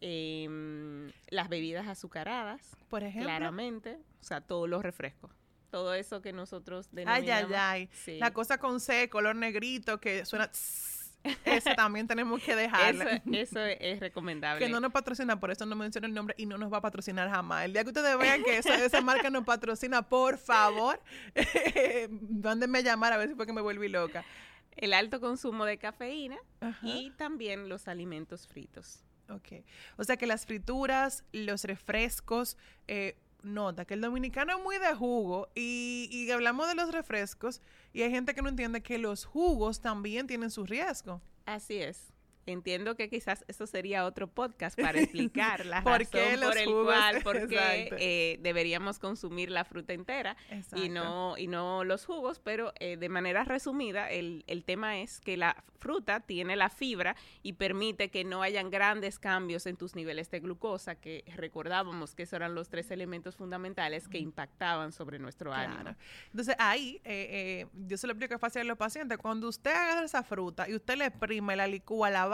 em, 0.00 1.12
las 1.28 1.50
bebidas 1.50 1.86
azucaradas, 1.86 2.62
Por 2.88 3.02
ejemplo. 3.02 3.26
claramente, 3.28 3.98
o 4.18 4.24
sea, 4.24 4.40
todos 4.40 4.66
los 4.70 4.82
refrescos. 4.82 5.30
Todo 5.70 5.92
eso 5.92 6.22
que 6.22 6.32
nosotros 6.32 6.86
Ay, 6.96 7.04
denominamos. 7.04 7.52
ay, 7.52 7.58
ay. 7.82 7.90
Sí. 7.92 8.16
La 8.18 8.32
cosa 8.32 8.56
con 8.56 8.80
C, 8.80 9.10
color 9.10 9.36
negrito, 9.36 10.00
que 10.00 10.24
suena... 10.24 10.50
tss, 10.52 11.14
Esa 11.44 11.74
también 11.74 12.06
tenemos 12.06 12.42
que 12.42 12.52
Eso, 12.52 12.60
dejarla. 12.60 13.22
eso 13.32 13.60
es 13.66 14.00
recomendable. 14.00 14.64
Que 14.64 14.72
no 14.72 14.80
nos 14.80 14.92
patrocina, 14.92 15.38
por 15.38 15.50
eso 15.50 15.66
no 15.66 15.76
menciono 15.76 16.06
el 16.06 16.14
nombre 16.14 16.34
y 16.38 16.46
no 16.46 16.56
nos 16.56 16.72
va 16.72 16.78
a 16.78 16.80
patrocinar 16.80 17.28
jamás. 17.28 17.66
El 17.66 17.74
día 17.74 17.82
que 17.82 17.88
ustedes 17.90 18.16
vean 18.16 18.42
que 18.44 18.56
esa, 18.56 18.82
esa 18.82 19.02
marca 19.02 19.28
nos 19.28 19.44
patrocina, 19.44 20.00
por 20.08 20.38
favor, 20.38 20.98
mándenme 22.30 22.78
a 22.78 22.80
llamar 22.80 23.12
a 23.12 23.18
ver 23.18 23.28
si 23.28 23.34
fue 23.34 23.44
que 23.44 23.52
me 23.52 23.60
volví 23.60 23.90
loca. 23.90 24.24
El 24.78 24.94
alto 24.94 25.20
consumo 25.20 25.64
de 25.64 25.76
cafeína 25.76 26.38
Ajá. 26.60 26.86
y 26.86 27.10
también 27.10 27.68
los 27.68 27.88
alimentos 27.88 28.46
fritos. 28.46 29.04
Ok. 29.28 29.64
O 29.98 30.04
sea 30.04 30.16
que 30.16 30.26
las 30.26 30.46
frituras, 30.46 31.24
los 31.32 31.64
refrescos, 31.64 32.56
eh, 32.86 33.16
nota 33.42 33.84
que 33.84 33.94
el 33.94 34.00
dominicano 34.00 34.56
es 34.56 34.62
muy 34.62 34.78
de 34.78 34.94
jugo 34.94 35.48
y, 35.54 36.08
y 36.10 36.30
hablamos 36.30 36.68
de 36.68 36.74
los 36.74 36.92
refrescos 36.92 37.60
y 37.92 38.02
hay 38.02 38.10
gente 38.10 38.34
que 38.34 38.42
no 38.42 38.48
entiende 38.48 38.82
que 38.82 38.98
los 38.98 39.24
jugos 39.24 39.80
también 39.80 40.26
tienen 40.26 40.50
su 40.50 40.64
riesgo. 40.64 41.20
Así 41.44 41.76
es. 41.78 42.12
Entiendo 42.48 42.96
que 42.96 43.08
quizás 43.10 43.44
eso 43.46 43.66
sería 43.66 44.04
otro 44.04 44.26
podcast 44.26 44.80
para 44.80 44.98
explicar 45.00 45.66
la 45.66 45.82
¿Por 45.84 46.00
razón 46.00 46.10
qué 46.10 46.38
por 46.38 46.56
el 46.56 46.66
jugos? 46.66 46.84
cual, 46.86 47.22
por 47.22 47.36
Exacto. 47.36 47.96
qué 47.96 48.32
eh, 48.32 48.38
deberíamos 48.40 48.98
consumir 48.98 49.50
la 49.50 49.64
fruta 49.64 49.92
entera 49.92 50.36
y 50.74 50.88
no, 50.88 51.36
y 51.36 51.46
no 51.46 51.84
los 51.84 52.06
jugos, 52.06 52.40
pero 52.40 52.72
eh, 52.80 52.96
de 52.96 53.08
manera 53.08 53.44
resumida, 53.44 54.10
el, 54.10 54.44
el 54.46 54.64
tema 54.64 54.98
es 55.00 55.20
que 55.20 55.36
la 55.36 55.62
fruta 55.78 56.20
tiene 56.20 56.56
la 56.56 56.70
fibra 56.70 57.16
y 57.42 57.54
permite 57.54 58.10
que 58.10 58.24
no 58.24 58.42
hayan 58.42 58.70
grandes 58.70 59.18
cambios 59.18 59.66
en 59.66 59.76
tus 59.76 59.94
niveles 59.94 60.30
de 60.30 60.40
glucosa, 60.40 60.96
que 60.96 61.24
recordábamos 61.36 62.14
que 62.14 62.24
esos 62.24 62.34
eran 62.34 62.54
los 62.54 62.68
tres 62.68 62.90
elementos 62.90 63.36
fundamentales 63.36 64.08
que 64.08 64.18
impactaban 64.18 64.92
sobre 64.92 65.18
nuestro 65.18 65.52
ánimo. 65.52 65.80
Claro. 65.82 65.96
Entonces 66.30 66.56
ahí, 66.58 67.00
eh, 67.04 67.62
eh, 67.64 67.66
yo 67.86 67.96
se 67.96 68.06
lo 68.06 68.12
explico 68.12 68.38
fácil 68.38 68.62
a 68.62 68.64
los 68.64 68.78
pacientes, 68.78 69.18
cuando 69.18 69.48
usted 69.48 69.70
agarra 69.70 70.04
esa 70.04 70.22
fruta 70.22 70.68
y 70.68 70.74
usted 70.74 70.96
le 70.96 71.06
exprime, 71.06 71.56
la 71.56 71.66
licúa, 71.66 72.10
la 72.10 72.26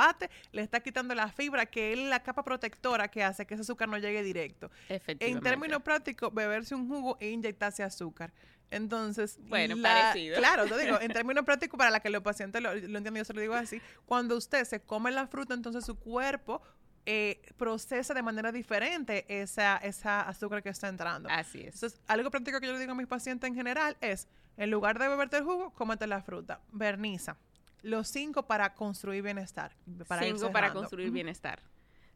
le 0.53 0.63
está 0.63 0.81
quitando 0.81 1.15
la 1.15 1.29
fibra, 1.31 1.67
que 1.67 1.93
es 1.93 1.99
la 1.99 2.23
capa 2.23 2.43
protectora 2.45 3.09
que 3.09 3.23
hace 3.23 3.47
que 3.47 3.55
ese 3.55 3.63
azúcar 3.63 3.89
no 3.89 3.99
llegue 3.99 4.23
directo. 4.23 4.71
En 4.89 5.41
términos 5.41 5.83
prácticos, 5.83 6.33
beberse 6.33 6.75
un 6.75 6.89
jugo 6.89 7.17
e 7.21 7.31
inyectarse 7.31 7.83
azúcar. 7.83 8.33
Entonces, 8.71 9.39
Bueno, 9.49 9.77
la- 9.77 9.89
parecido. 10.11 10.37
Claro, 10.39 10.67
te 10.67 10.79
digo, 10.79 11.01
en 11.01 11.13
términos 11.13 11.45
prácticos, 11.45 11.79
para 11.79 11.91
la 11.91 12.01
que 12.01 12.11
los 12.11 12.23
pacientes 12.23 12.61
lo, 12.63 12.71
lo 12.75 12.79
entienden, 12.99 13.17
yo 13.17 13.25
se 13.25 13.33
lo 13.35 13.41
digo 13.41 13.55
así, 13.55 13.81
cuando 14.07 14.37
usted 14.37 14.65
se 14.65 14.81
come 14.81 15.11
la 15.11 15.27
fruta, 15.27 15.55
entonces 15.55 15.85
su 15.85 15.97
cuerpo 15.97 16.61
eh, 17.07 17.41
procesa 17.57 18.15
de 18.15 18.23
manera 18.23 18.51
diferente 18.51 19.27
esa, 19.29 19.77
esa 19.77 20.23
azúcar 20.23 20.63
que 20.63 20.71
está 20.71 20.89
entrando. 20.89 21.29
Así 21.31 21.61
es. 21.61 21.75
Entonces, 21.75 22.01
algo 22.07 22.31
práctico 22.31 22.59
que 22.61 22.67
yo 22.67 22.73
le 22.73 22.79
digo 22.79 22.93
a 22.93 22.95
mis 22.97 23.07
pacientes 23.07 23.47
en 23.49 23.55
general 23.55 23.97
es, 24.01 24.27
en 24.57 24.71
lugar 24.71 24.99
de 24.99 25.09
beberte 25.09 25.37
el 25.37 25.45
jugo, 25.45 25.71
cómete 25.75 26.07
la 26.07 26.23
fruta. 26.23 26.61
Verniza. 26.73 27.37
Los 27.85 28.09
cinco 28.09 28.47
para 28.47 28.73
construir 28.73 29.23
bienestar. 29.23 29.77
Para 30.09 30.23
Cinco 30.23 30.51
para 30.51 30.73
construir 30.73 31.11
bienestar. 31.11 31.61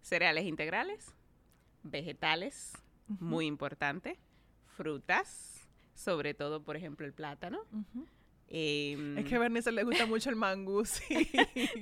Cereales 0.01 0.47
integrales, 0.47 1.15
vegetales, 1.83 2.73
muy 3.07 3.45
importante, 3.45 4.19
frutas, 4.67 5.69
sobre 5.95 6.33
todo, 6.33 6.63
por 6.63 6.77
ejemplo, 6.77 7.05
el 7.05 7.13
plátano. 7.13 7.61
Em, 8.51 9.19
Es 9.19 9.27
que 9.27 9.37
a 9.37 9.39
Bernice 9.39 9.71
le 9.73 9.83
gusta 9.85 10.07
mucho 10.07 10.31
el 10.31 10.37
mangú, 10.37 10.85
sí. 10.87 11.31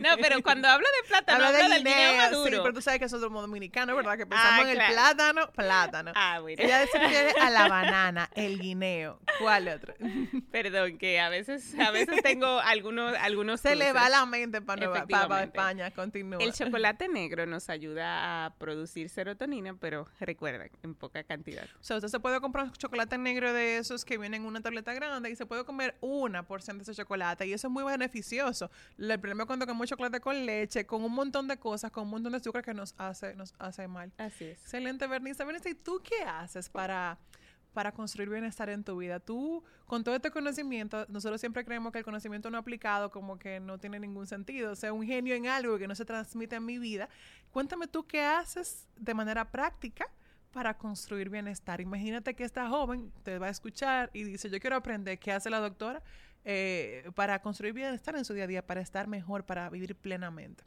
no, 0.00 0.10
pero 0.20 0.42
cuando 0.42 0.66
hablo 0.68 0.86
de 1.02 1.08
plátano, 1.08 1.36
Habla 1.44 1.48
hablo 1.58 1.68
de 1.68 1.74
del 1.74 1.84
guineo 1.84 1.96
guineo, 1.96 2.12
sí, 2.12 2.34
maduro. 2.34 2.62
pero 2.62 2.74
tú 2.74 2.82
sabes 2.82 2.98
que 2.98 3.04
nosotros 3.04 3.28
somos 3.28 3.42
dominicanos, 3.42 3.94
¿verdad? 3.94 4.16
Que 4.16 4.26
pensamos 4.26 4.64
en 4.64 4.68
el 4.70 4.76
claro. 4.76 4.92
plátano, 4.92 5.52
plátano. 5.52 6.12
Ah, 6.16 6.40
bueno. 6.40 6.60
Ella 6.62 6.84
se 6.88 6.98
refiere 6.98 7.30
a 7.40 7.50
la 7.50 7.68
banana, 7.68 8.28
el 8.34 8.58
guineo. 8.58 9.20
¿Cuál 9.38 9.68
otro? 9.68 9.94
Perdón, 10.50 10.98
que 10.98 11.20
a 11.20 11.28
veces, 11.28 11.78
a 11.78 11.90
veces 11.92 12.20
tengo 12.22 12.58
algunos, 12.60 13.14
algunos 13.20 13.60
Se 13.60 13.76
le 13.76 13.92
va 13.92 14.08
la 14.08 14.26
mente 14.26 14.60
para, 14.60 14.86
Nueva, 14.86 15.06
para. 15.06 15.44
España. 15.44 15.90
Continúa. 15.92 16.42
El 16.42 16.52
chocolate 16.52 17.08
negro 17.08 17.46
nos 17.46 17.68
ayuda 17.70 18.46
a 18.46 18.54
producir 18.56 19.08
serotonina, 19.08 19.76
pero 19.78 20.08
recuerden, 20.18 20.70
en 20.82 20.94
poca 20.94 21.22
cantidad. 21.22 21.64
O 21.80 21.84
sea, 21.84 21.96
usted 21.96 22.08
se 22.08 22.18
puede 22.18 22.40
comprar 22.40 22.64
un 22.66 22.72
chocolate 22.72 23.18
negro 23.18 23.52
de 23.52 23.78
esos 23.78 24.04
que 24.04 24.18
vienen 24.18 24.42
en 24.42 24.48
una 24.48 24.60
tableta 24.60 24.92
grande 24.94 25.30
y 25.30 25.36
se 25.36 25.46
puede 25.46 25.64
comer 25.64 25.96
una 26.00 26.42
porción 26.56 26.78
de 26.78 26.84
ese 26.84 26.94
chocolate 26.94 27.46
y 27.46 27.52
eso 27.52 27.66
es 27.66 27.72
muy 27.72 27.84
beneficioso. 27.84 28.70
El 28.96 29.20
problema 29.20 29.42
es 29.42 29.46
cuando 29.46 29.66
comemos 29.66 29.88
chocolate 29.90 30.20
con 30.20 30.46
leche, 30.46 30.86
con 30.86 31.04
un 31.04 31.12
montón 31.12 31.46
de 31.48 31.58
cosas, 31.58 31.90
con 31.90 32.04
un 32.04 32.10
montón 32.10 32.32
de 32.32 32.38
azúcar 32.38 32.64
que 32.64 32.72
nos 32.72 32.94
hace, 32.96 33.34
nos 33.34 33.54
hace 33.58 33.86
mal. 33.86 34.10
Así 34.16 34.46
es. 34.46 34.62
Excelente, 34.62 35.06
Bernice. 35.06 35.44
Bernice, 35.44 35.70
¿y 35.70 35.74
tú 35.74 36.00
qué 36.02 36.22
haces 36.24 36.70
para, 36.70 37.18
para 37.74 37.92
construir 37.92 38.30
bienestar 38.30 38.70
en 38.70 38.84
tu 38.84 38.96
vida? 38.96 39.20
Tú, 39.20 39.62
con 39.84 40.02
todo 40.02 40.16
este 40.16 40.30
conocimiento, 40.30 41.04
nosotros 41.10 41.40
siempre 41.40 41.62
creemos 41.62 41.92
que 41.92 41.98
el 41.98 42.04
conocimiento 42.04 42.50
no 42.50 42.56
aplicado 42.56 43.10
como 43.10 43.38
que 43.38 43.60
no 43.60 43.76
tiene 43.76 44.00
ningún 44.00 44.26
sentido, 44.26 44.72
o 44.72 44.76
sea, 44.76 44.94
un 44.94 45.04
genio 45.04 45.34
en 45.34 45.48
algo 45.48 45.76
que 45.76 45.86
no 45.86 45.94
se 45.94 46.06
transmite 46.06 46.56
en 46.56 46.64
mi 46.64 46.78
vida. 46.78 47.10
Cuéntame 47.50 47.86
tú 47.86 48.06
qué 48.06 48.22
haces 48.22 48.86
de 48.96 49.12
manera 49.12 49.50
práctica 49.50 50.08
para 50.56 50.78
construir 50.78 51.28
bienestar. 51.28 51.82
Imagínate 51.82 52.34
que 52.34 52.42
esta 52.42 52.66
joven 52.66 53.12
te 53.24 53.38
va 53.38 53.48
a 53.48 53.50
escuchar 53.50 54.08
y 54.14 54.24
dice, 54.24 54.48
yo 54.48 54.58
quiero 54.58 54.76
aprender 54.76 55.18
qué 55.18 55.30
hace 55.32 55.50
la 55.50 55.60
doctora 55.60 56.02
eh, 56.48 57.10
para 57.16 57.40
construir 57.40 57.74
bienestar 57.74 58.14
en 58.14 58.24
su 58.24 58.32
día 58.32 58.44
a 58.44 58.46
día, 58.46 58.64
para 58.64 58.80
estar 58.80 59.08
mejor, 59.08 59.44
para 59.44 59.68
vivir 59.68 59.96
plenamente. 59.96 60.62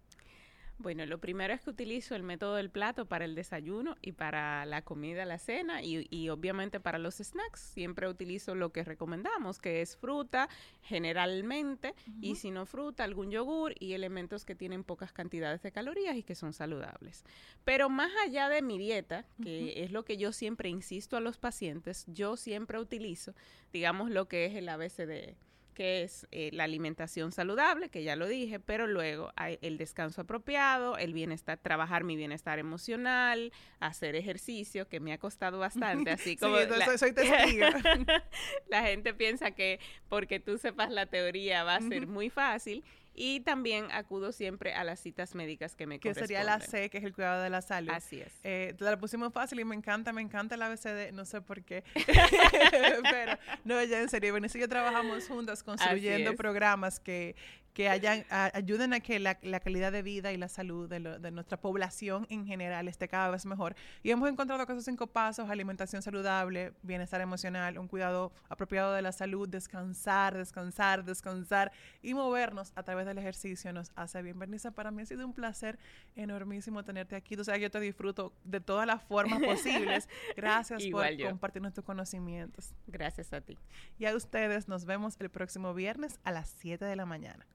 Bueno, 0.77 1.05
lo 1.05 1.19
primero 1.19 1.53
es 1.53 1.61
que 1.61 1.69
utilizo 1.69 2.15
el 2.15 2.23
método 2.23 2.55
del 2.55 2.69
plato 2.69 3.05
para 3.05 3.23
el 3.25 3.35
desayuno 3.35 3.97
y 4.01 4.13
para 4.13 4.65
la 4.65 4.81
comida, 4.81 5.25
la 5.25 5.37
cena 5.37 5.81
y, 5.81 6.07
y 6.09 6.29
obviamente 6.29 6.81
para 6.81 6.97
los 6.97 7.15
snacks. 7.15 7.59
Siempre 7.59 8.09
utilizo 8.09 8.55
lo 8.55 8.71
que 8.71 8.83
recomendamos, 8.83 9.59
que 9.59 9.81
es 9.81 9.95
fruta 9.95 10.49
generalmente 10.81 11.95
y 12.21 12.35
si 12.35 12.51
no 12.51 12.65
fruta, 12.65 13.05
algún 13.05 13.29
yogur 13.29 13.73
y 13.77 13.93
elementos 13.93 14.43
que 14.43 14.55
tienen 14.55 14.85
pocas 14.85 15.11
cantidades 15.13 15.61
de 15.63 15.71
calorías 15.73 16.15
y 16.15 16.23
que 16.23 16.35
son 16.35 16.53
saludables. 16.53 17.23
Pero 17.65 17.89
más 17.89 18.11
allá 18.25 18.47
de 18.47 18.61
mi 18.61 18.77
dieta, 18.77 19.25
que 19.43 19.83
es 19.83 19.91
lo 19.91 20.03
que 20.03 20.15
yo 20.15 20.31
siempre 20.33 20.67
insisto 20.67 21.17
a 21.17 21.21
los 21.21 21.37
pacientes, 21.37 22.05
yo 22.07 22.37
siempre 22.37 22.79
utilizo, 22.79 23.33
digamos, 23.73 24.11
lo 24.11 24.29
que 24.29 24.45
es 24.45 24.55
el 24.55 24.67
ABCD 24.69 25.35
que 25.79 26.03
es 26.03 26.27
eh, 26.31 26.49
la 26.51 26.65
alimentación 26.65 27.31
saludable, 27.31 27.87
que 27.87 28.03
ya 28.03 28.17
lo 28.17 28.27
dije, 28.27 28.59
pero 28.59 28.85
luego 28.85 29.31
hay 29.37 29.59
el 29.61 29.77
descanso 29.77 30.19
apropiado, 30.19 30.97
el 30.97 31.13
bienestar, 31.13 31.57
trabajar 31.57 32.03
mi 32.03 32.17
bienestar 32.17 32.59
emocional, 32.59 33.53
hacer 33.79 34.17
ejercicio, 34.17 34.89
que 34.89 34.99
me 34.99 35.13
ha 35.13 35.17
costado 35.19 35.57
bastante, 35.57 36.11
así 36.11 36.35
como 36.37 36.57
sí, 36.57 36.65
la, 36.67 36.97
soy, 36.97 37.15
la 38.67 38.83
gente 38.83 39.13
piensa 39.13 39.51
que 39.51 39.79
porque 40.09 40.41
tú 40.41 40.57
sepas 40.57 40.91
la 40.91 41.05
teoría 41.05 41.63
va 41.63 41.77
a 41.77 41.81
ser 41.81 42.07
muy 42.07 42.29
fácil 42.29 42.83
y 43.19 43.41
también 43.41 43.91
acudo 43.91 44.31
siempre 44.31 44.73
a 44.73 44.85
las 44.85 45.01
citas 45.01 45.35
médicas 45.35 45.75
que 45.75 45.85
me 45.85 45.99
que 45.99 46.13
sería 46.13 46.41
la. 46.45 46.61
C, 46.61 46.89
que 46.89 46.99
es 46.99 47.03
el 47.03 47.13
cuidado 47.13 47.43
de 47.43 47.49
la 47.49 47.61
salud. 47.61 47.91
Así 47.91 48.21
es. 48.21 48.31
Eh, 48.45 48.73
te 48.77 48.85
la 48.85 48.97
pusimos 48.97 49.33
fácil 49.33 49.59
y 49.59 49.65
me 49.65 49.75
encanta, 49.75 50.13
me 50.13 50.21
encanta 50.21 50.55
el 50.55 50.61
ABCD, 50.61 51.11
no 51.11 51.25
sé 51.25 51.41
por 51.41 51.61
qué. 51.61 51.83
Pero, 53.11 53.37
no, 53.65 53.83
ya 53.83 53.99
en 53.99 54.07
serio, 54.07 54.33
Benicio 54.33 54.57
y 54.57 54.61
yo 54.61 54.69
trabajamos 54.69 55.27
juntas 55.27 55.63
construyendo 55.63 56.33
programas 56.37 57.01
que, 57.01 57.35
que 57.79 57.87
hayan, 57.87 58.25
a- 58.29 58.51
ayuden 58.55 58.91
a 58.91 58.99
que 58.99 59.19
la, 59.19 59.39
la 59.41 59.61
calidad 59.61 59.93
de 59.93 60.01
vida 60.01 60.33
y 60.33 60.37
la 60.37 60.49
salud 60.49 60.89
de, 60.89 60.99
lo- 60.99 61.17
de 61.17 61.31
nuestra 61.31 61.55
población 61.61 62.27
en 62.29 62.45
general 62.45 62.89
esté 62.89 63.07
cada 63.07 63.29
vez 63.29 63.45
mejor. 63.45 63.73
Y 64.03 64.11
hemos 64.11 64.27
encontrado 64.29 64.65
que 64.65 64.73
esos 64.73 64.83
cinco 64.83 65.07
pasos, 65.07 65.49
alimentación 65.49 66.01
saludable, 66.01 66.73
bienestar 66.83 67.21
emocional, 67.21 67.77
un 67.77 67.87
cuidado 67.87 68.33
apropiado 68.49 68.91
de 68.91 69.01
la 69.01 69.13
salud, 69.13 69.47
descansar, 69.47 70.35
descansar, 70.37 71.05
descansar 71.05 71.71
y 72.01 72.13
movernos 72.13 72.73
a 72.75 72.83
través 72.83 73.05
del 73.05 73.17
ejercicio 73.17 73.71
nos 73.71 73.93
hace 73.95 74.21
bien. 74.23 74.37
Bernice, 74.37 74.73
para 74.73 74.91
mí 74.91 75.03
ha 75.03 75.05
sido 75.05 75.25
un 75.25 75.31
placer 75.33 75.79
enormísimo 76.17 76.83
tenerte 76.83 77.15
aquí. 77.15 77.37
Tú 77.37 77.45
sabes, 77.45 77.61
yo 77.61 77.71
te 77.71 77.79
disfruto 77.79 78.33
de 78.43 78.59
todas 78.59 78.87
las 78.87 79.01
formas 79.03 79.41
posibles. 79.41 80.09
Gracias 80.35 80.85
por 80.87 81.09
yo. 81.11 81.27
compartirnos 81.29 81.73
tus 81.73 81.85
conocimientos. 81.85 82.73
Gracias 82.87 83.31
a 83.31 83.39
ti. 83.39 83.57
Y 83.97 84.05
a 84.05 84.13
ustedes 84.13 84.67
nos 84.67 84.83
vemos 84.83 85.15
el 85.21 85.29
próximo 85.29 85.73
viernes 85.73 86.19
a 86.25 86.33
las 86.33 86.53
7 86.59 86.83
de 86.83 86.97
la 86.97 87.05
mañana. 87.05 87.45